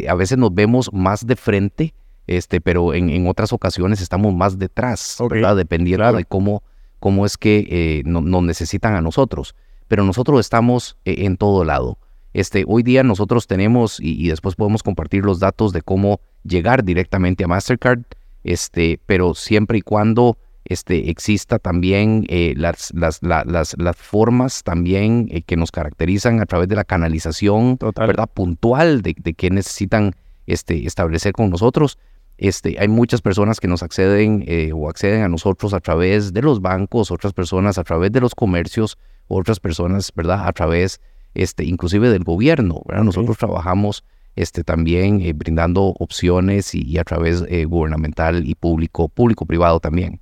a 0.08 0.14
veces 0.14 0.38
nos 0.38 0.54
vemos 0.54 0.90
más 0.92 1.26
de 1.26 1.36
frente, 1.36 1.94
este, 2.26 2.60
pero 2.60 2.94
en, 2.94 3.26
otras 3.26 3.52
ocasiones 3.52 4.00
estamos 4.00 4.34
más 4.34 4.58
detrás, 4.58 5.18
¿verdad? 5.28 5.56
Dependiendo 5.56 6.12
de 6.12 6.24
cómo 6.24 6.62
cómo 6.98 7.26
es 7.26 7.36
que 7.36 7.66
eh, 7.70 8.02
nos 8.04 8.42
necesitan 8.42 8.94
a 8.94 9.00
nosotros. 9.00 9.54
Pero 9.88 10.04
nosotros 10.04 10.40
estamos 10.40 10.96
eh, 11.04 11.16
en 11.18 11.36
todo 11.36 11.64
lado. 11.64 11.98
Este, 12.32 12.64
hoy 12.66 12.82
día 12.82 13.02
nosotros 13.02 13.46
tenemos, 13.46 13.98
y, 14.00 14.28
después 14.28 14.56
podemos 14.56 14.82
compartir 14.82 15.24
los 15.24 15.38
datos 15.38 15.72
de 15.72 15.82
cómo 15.82 16.20
llegar 16.42 16.84
directamente 16.84 17.44
a 17.44 17.46
Mastercard, 17.46 18.00
este, 18.44 19.00
pero 19.06 19.34
siempre 19.34 19.78
y 19.78 19.82
cuando 19.82 20.36
este, 20.66 21.10
exista 21.10 21.58
también 21.58 22.24
eh, 22.28 22.54
las, 22.56 22.92
las, 22.94 23.22
las, 23.22 23.74
las, 23.78 23.96
formas 23.96 24.62
también 24.62 25.28
que 25.46 25.56
nos 25.56 25.70
caracterizan 25.70 26.40
a 26.40 26.46
través 26.46 26.68
de 26.68 26.76
la 26.76 26.84
canalización 26.84 27.78
¿verdad? 27.80 28.28
puntual 28.32 29.02
de, 29.02 29.14
de 29.18 29.34
qué 29.34 29.50
necesitan 29.50 30.14
este, 30.46 30.86
establecer 30.86 31.32
con 31.32 31.50
nosotros. 31.50 31.98
Este, 32.38 32.76
hay 32.78 32.88
muchas 32.88 33.22
personas 33.22 33.60
que 33.60 33.68
nos 33.68 33.82
acceden 33.82 34.44
eh, 34.46 34.70
o 34.74 34.90
acceden 34.90 35.22
a 35.22 35.28
nosotros 35.28 35.72
a 35.72 35.80
través 35.80 36.32
de 36.34 36.42
los 36.42 36.60
bancos, 36.60 37.10
otras 37.10 37.32
personas 37.32 37.78
a 37.78 37.84
través 37.84 38.12
de 38.12 38.20
los 38.20 38.34
comercios, 38.34 38.98
otras 39.28 39.58
personas, 39.58 40.12
¿verdad? 40.14 40.46
A 40.46 40.52
través, 40.52 41.00
este, 41.34 41.64
inclusive 41.64 42.10
del 42.10 42.24
gobierno, 42.24 42.82
¿verdad? 42.86 43.04
Nosotros 43.04 43.38
trabajamos 43.38 44.04
este, 44.36 44.64
también 44.64 45.22
eh, 45.22 45.32
brindando 45.32 45.94
opciones 45.98 46.74
y, 46.74 46.98
a 46.98 47.04
través 47.04 47.42
eh, 47.48 47.64
gubernamental 47.64 48.46
y 48.46 48.54
público, 48.54 49.08
público-privado 49.08 49.80
también. 49.80 50.20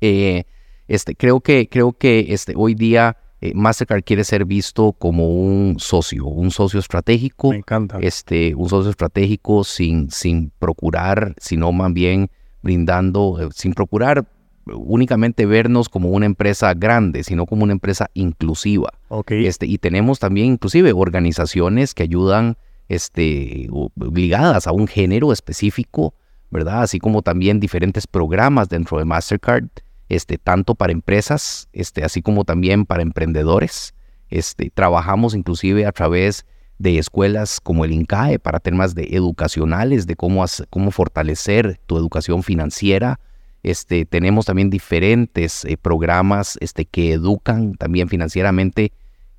Este, 0.00 1.14
creo 1.14 1.40
que, 1.40 1.68
creo 1.68 1.92
que 1.92 2.26
este, 2.30 2.54
hoy 2.56 2.74
día 2.74 3.16
eh, 3.40 3.52
Mastercard 3.54 4.02
quiere 4.02 4.24
ser 4.24 4.44
visto 4.44 4.92
como 4.92 5.28
un 5.28 5.76
socio, 5.78 6.26
un 6.26 6.50
socio 6.50 6.80
estratégico. 6.80 7.50
Me 7.50 7.58
encanta. 7.58 7.98
Este, 8.00 8.54
un 8.54 8.68
socio 8.68 8.90
estratégico 8.90 9.62
sin, 9.62 10.10
sin 10.10 10.50
procurar, 10.58 11.34
sino 11.38 11.70
más 11.72 11.92
bien 11.92 12.30
brindando, 12.62 13.38
eh, 13.40 13.48
sin 13.54 13.74
procurar 13.74 14.26
únicamente 14.66 15.46
vernos 15.46 15.88
como 15.88 16.10
una 16.10 16.26
empresa 16.26 16.74
grande, 16.74 17.22
sino 17.22 17.46
como 17.46 17.64
una 17.64 17.72
empresa 17.72 18.10
inclusiva. 18.14 18.92
Okay. 19.08 19.46
Este, 19.46 19.66
y 19.66 19.78
tenemos 19.78 20.18
también 20.18 20.48
inclusive 20.48 20.92
organizaciones 20.92 21.94
que 21.94 22.02
ayudan 22.02 22.56
este, 22.88 23.68
ligadas 24.12 24.66
a 24.66 24.72
un 24.72 24.86
género 24.88 25.32
específico, 25.32 26.12
¿verdad? 26.50 26.82
Así 26.82 26.98
como 26.98 27.22
también 27.22 27.60
diferentes 27.60 28.06
programas 28.06 28.68
dentro 28.68 28.98
de 28.98 29.04
Mastercard 29.04 29.68
este, 30.08 30.38
tanto 30.38 30.74
para 30.74 30.92
empresas, 30.92 31.68
este, 31.72 32.04
así 32.04 32.22
como 32.22 32.44
también 32.44 32.86
para 32.86 33.02
emprendedores. 33.02 33.94
Este, 34.30 34.70
trabajamos 34.70 35.34
inclusive 35.34 35.86
a 35.86 35.92
través 35.92 36.46
de 36.78 36.98
escuelas 36.98 37.60
como 37.60 37.84
el 37.84 37.92
INCAE 37.92 38.38
para 38.38 38.60
temas 38.60 38.94
de 38.94 39.08
educacionales, 39.12 40.06
de 40.06 40.16
cómo, 40.16 40.46
fortalecer 40.90 41.80
tu 41.86 41.96
educación 41.96 42.42
financiera. 42.42 43.20
Este, 43.62 44.04
tenemos 44.04 44.46
también 44.46 44.70
diferentes 44.70 45.64
eh, 45.64 45.76
programas 45.76 46.56
este, 46.60 46.84
que 46.84 47.12
educan 47.12 47.74
también 47.74 48.08
financieramente, 48.08 48.92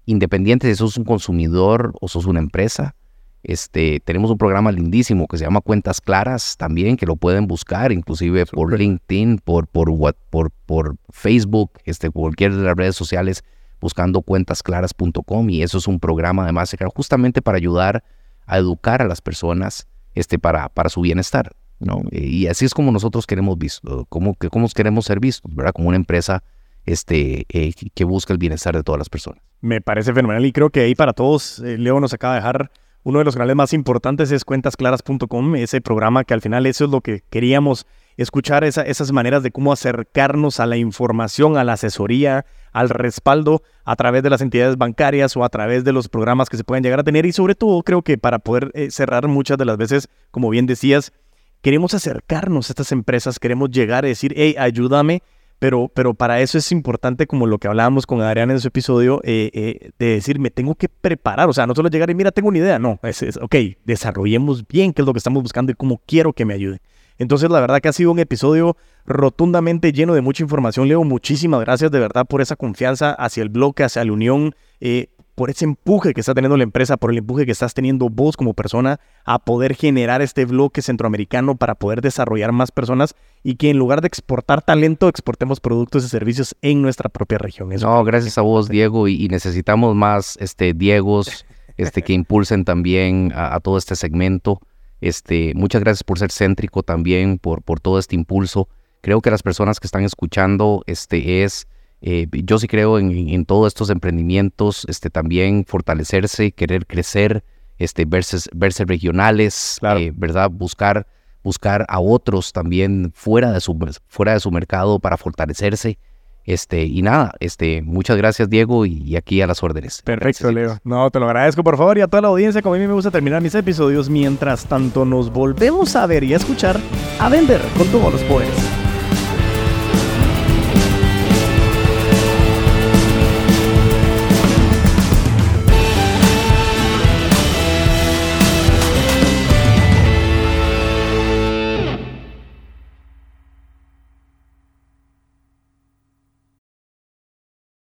independientes 0.05 0.69
si 0.69 0.75
sos 0.75 0.97
un 0.97 1.05
consumidor 1.05 1.93
o 2.01 2.07
sos 2.07 2.25
una 2.25 2.39
empresa. 2.39 2.95
Este, 3.43 4.01
tenemos 4.01 4.29
un 4.31 4.37
programa 4.37 4.71
lindísimo 4.71 5.27
que 5.27 5.37
se 5.37 5.45
llama 5.45 5.61
Cuentas 5.61 6.01
Claras 6.01 6.57
también, 6.57 6.97
que 6.97 7.05
lo 7.05 7.15
pueden 7.15 7.47
buscar, 7.47 7.91
inclusive 7.91 8.45
por 8.45 8.77
LinkedIn, 8.77 9.37
por, 9.37 9.67
por, 9.67 9.89
por, 10.29 10.51
por 10.65 10.97
Facebook, 11.09 11.71
este, 11.85 12.09
cualquier 12.09 12.53
de 12.53 12.63
las 12.63 12.75
redes 12.75 12.95
sociales, 12.95 13.43
buscando 13.79 14.21
cuentasclaras.com. 14.21 15.49
Y 15.49 15.63
eso 15.63 15.77
es 15.77 15.87
un 15.87 15.99
programa 15.99 16.45
de 16.45 16.51
Mastercard 16.51 16.91
justamente 16.93 17.41
para 17.41 17.57
ayudar 17.57 18.03
a 18.45 18.57
educar 18.57 19.01
a 19.01 19.07
las 19.07 19.21
personas 19.21 19.87
este, 20.15 20.37
para, 20.37 20.69
para 20.69 20.89
su 20.89 21.01
bienestar. 21.01 21.55
¿no? 21.79 22.01
Y 22.11 22.47
así 22.47 22.65
es 22.65 22.73
como 22.73 22.91
nosotros 22.91 23.25
queremos 23.25 23.57
visto, 23.57 24.05
como, 24.09 24.35
como 24.35 24.67
queremos 24.69 25.05
ser 25.05 25.19
vistos, 25.19 25.53
¿verdad? 25.55 25.71
Como 25.71 25.87
una 25.87 25.97
empresa 25.97 26.43
este, 26.85 27.45
eh, 27.49 27.73
que 27.93 28.03
busca 28.03 28.33
el 28.33 28.39
bienestar 28.39 28.75
de 28.75 28.83
todas 28.83 28.99
las 28.99 29.09
personas. 29.09 29.41
Me 29.61 29.81
parece 29.81 30.13
fenomenal 30.13 30.45
y 30.45 30.51
creo 30.51 30.69
que 30.69 30.81
ahí 30.81 30.95
para 30.95 31.13
todos, 31.13 31.59
eh, 31.59 31.77
Leo 31.77 31.99
nos 31.99 32.13
acaba 32.13 32.33
de 32.33 32.39
dejar 32.39 32.71
uno 33.03 33.19
de 33.19 33.25
los 33.25 33.35
canales 33.35 33.55
más 33.55 33.73
importantes 33.73 34.31
es 34.31 34.43
cuentasclaras.com, 34.43 35.55
ese 35.55 35.81
programa 35.81 36.23
que 36.23 36.33
al 36.33 36.41
final 36.41 36.65
eso 36.65 36.85
es 36.85 36.91
lo 36.91 37.01
que 37.01 37.23
queríamos 37.29 37.87
escuchar, 38.17 38.65
esas 38.65 39.11
maneras 39.13 39.43
de 39.43 39.51
cómo 39.51 39.71
acercarnos 39.71 40.59
a 40.59 40.65
la 40.65 40.75
información, 40.75 41.57
a 41.57 41.63
la 41.63 41.73
asesoría, 41.73 42.45
al 42.73 42.89
respaldo 42.89 43.63
a 43.85 43.95
través 43.95 44.23
de 44.23 44.29
las 44.29 44.41
entidades 44.41 44.77
bancarias 44.77 45.37
o 45.37 45.43
a 45.43 45.49
través 45.49 45.83
de 45.85 45.93
los 45.93 46.09
programas 46.09 46.49
que 46.49 46.57
se 46.57 46.65
pueden 46.65 46.83
llegar 46.83 46.99
a 46.99 47.03
tener. 47.03 47.25
Y 47.25 47.31
sobre 47.31 47.55
todo 47.55 47.81
creo 47.83 48.01
que 48.01 48.17
para 48.17 48.39
poder 48.39 48.71
eh, 48.73 48.91
cerrar 48.91 49.27
muchas 49.27 49.57
de 49.57 49.65
las 49.65 49.77
veces, 49.77 50.09
como 50.31 50.49
bien 50.49 50.65
decías, 50.65 51.13
queremos 51.61 51.93
acercarnos 51.93 52.69
a 52.69 52.73
estas 52.73 52.91
empresas, 52.91 53.39
queremos 53.39 53.69
llegar 53.71 54.03
a 54.03 54.09
decir, 54.09 54.33
hey, 54.35 54.55
ayúdame 54.59 55.23
pero, 55.59 55.91
pero 55.93 56.13
para 56.13 56.39
eso 56.39 56.57
es 56.57 56.71
importante, 56.71 57.27
como 57.27 57.45
lo 57.45 57.57
que 57.57 57.67
hablábamos 57.67 58.05
con 58.05 58.21
Adrián 58.21 58.49
en 58.49 58.57
ese 58.57 58.69
episodio, 58.69 59.19
eh, 59.23 59.51
eh, 59.53 59.91
de 59.99 60.05
decir, 60.05 60.39
me 60.39 60.49
tengo 60.49 60.73
que 60.75 60.87
preparar. 60.87 61.49
O 61.49 61.53
sea, 61.53 61.67
no 61.67 61.75
solo 61.75 61.89
llegar 61.89 62.09
y 62.09 62.15
mira, 62.15 62.31
tengo 62.31 62.47
una 62.47 62.59
idea. 62.59 62.79
No, 62.79 62.97
es, 63.03 63.21
es, 63.21 63.37
ok, 63.37 63.55
desarrollemos 63.83 64.65
bien 64.67 64.93
qué 64.93 65.01
es 65.01 65.05
lo 65.05 65.13
que 65.13 65.19
estamos 65.19 65.43
buscando 65.43 65.71
y 65.71 65.75
cómo 65.75 66.01
quiero 66.05 66.31
que 66.31 66.45
me 66.45 66.53
ayude. 66.53 66.79
Entonces, 67.17 67.49
la 67.49 67.59
verdad 67.59 67.81
que 67.81 67.89
ha 67.89 67.93
sido 67.93 68.11
un 68.11 68.19
episodio 68.19 68.77
rotundamente 69.05 69.91
lleno 69.91 70.13
de 70.13 70.21
mucha 70.21 70.41
información. 70.41 70.87
Leo, 70.87 71.03
muchísimas 71.03 71.59
gracias 71.59 71.91
de 71.91 71.99
verdad 71.99 72.25
por 72.25 72.41
esa 72.41 72.55
confianza 72.55 73.11
hacia 73.11 73.43
el 73.43 73.49
bloque, 73.49 73.83
hacia 73.83 74.05
la 74.05 74.13
unión. 74.13 74.55
Eh, 74.79 75.09
por 75.39 75.49
ese 75.49 75.63
empuje 75.63 76.13
que 76.13 76.19
está 76.19 76.33
teniendo 76.33 76.57
la 76.57 76.63
empresa, 76.63 76.97
por 76.97 77.11
el 77.11 77.19
empuje 77.19 77.45
que 77.45 77.53
estás 77.53 77.73
teniendo 77.73 78.09
vos 78.09 78.35
como 78.35 78.53
persona 78.53 78.99
a 79.23 79.39
poder 79.39 79.73
generar 79.73 80.21
este 80.21 80.43
bloque 80.43 80.81
centroamericano 80.81 81.55
para 81.55 81.75
poder 81.75 82.01
desarrollar 82.01 82.51
más 82.51 82.71
personas 82.71 83.15
y 83.41 83.55
que 83.55 83.69
en 83.69 83.77
lugar 83.77 84.01
de 84.01 84.09
exportar 84.09 84.61
talento, 84.61 85.07
exportemos 85.07 85.61
productos 85.61 86.03
y 86.03 86.09
servicios 86.09 86.57
en 86.61 86.81
nuestra 86.81 87.07
propia 87.07 87.37
región. 87.37 87.69
no, 87.69 88.03
gracias 88.03 88.37
a 88.37 88.41
vos, 88.41 88.67
Diego, 88.67 89.07
y, 89.07 89.29
necesitamos 89.29 89.95
más 89.95 90.35
este, 90.41 90.73
Diegos 90.73 91.45
este, 91.77 92.01
que 92.01 92.11
impulsen 92.11 92.65
también 92.65 93.31
a, 93.33 93.61
todo 93.61 93.77
este 93.77 93.95
segmento. 93.95 94.59
Este, 94.99 95.53
muchas 95.55 95.81
gracias 95.81 96.03
por 96.03 96.19
ser 96.19 96.33
céntrico 96.33 96.83
también, 96.83 97.37
por, 97.37 97.61
por 97.61 97.79
todo 97.79 97.97
este 97.97 98.13
impulso. 98.13 98.67
Creo 98.99 99.21
que 99.21 99.31
las 99.31 99.41
personas 99.41 99.79
que 99.79 99.87
están 99.87 100.03
escuchando 100.03 100.83
este, 100.85 101.45
es 101.45 101.65
eh, 102.01 102.27
yo 102.31 102.57
sí 102.59 102.67
creo 102.67 102.97
en, 102.97 103.45
todos 103.45 103.67
estos 103.67 103.89
emprendimientos, 103.89 104.85
este, 104.87 105.09
también 105.09 105.65
fortalecerse, 105.65 106.51
querer 106.51 106.85
crecer, 106.85 107.43
este, 107.77 108.05
verse, 108.05 108.37
verse 108.53 108.85
regionales, 108.85 109.79
eh, 109.97 110.11
¿verdad? 110.15 110.49
Buscar, 110.49 111.07
buscar 111.43 111.85
a 111.89 111.99
otros 111.99 112.53
también 112.53 113.11
fuera 113.13 113.51
de 113.51 113.59
su, 113.59 113.77
fuera 114.07 114.33
de 114.33 114.39
su 114.39 114.51
mercado 114.51 114.99
para 114.99 115.17
fortalecerse. 115.17 115.97
Este, 116.45 116.83
y 116.83 117.01
nada, 117.03 117.33
este, 117.41 117.83
muchas 117.83 118.17
gracias 118.17 118.49
Diego 118.49 118.85
y, 118.85 119.15
aquí 119.15 119.41
a 119.41 119.45
las 119.45 119.61
órdenes. 119.61 120.01
Perfecto, 120.01 120.51
Leo. 120.51 120.79
No, 120.83 121.11
te 121.11 121.19
lo 121.19 121.27
agradezco 121.27 121.63
por 121.63 121.77
favor 121.77 121.97
y 121.97 122.01
a 122.01 122.07
toda 122.07 122.21
la 122.21 122.29
audiencia, 122.29 122.61
como 122.61 122.75
a 122.75 122.77
mí 122.79 122.87
me 122.87 122.93
gusta 122.93 123.11
terminar 123.11 123.41
mis 123.41 123.53
episodios, 123.53 124.09
mientras 124.09 124.65
tanto 124.65 125.05
nos 125.05 125.31
volvemos 125.31 125.95
a 125.95 126.07
ver 126.07 126.23
y 126.23 126.33
a 126.33 126.37
escuchar 126.37 126.79
a 127.19 127.29
vender 127.29 127.61
con 127.77 127.87
todos 127.89 128.13
los 128.13 128.23
poderes. 128.23 128.78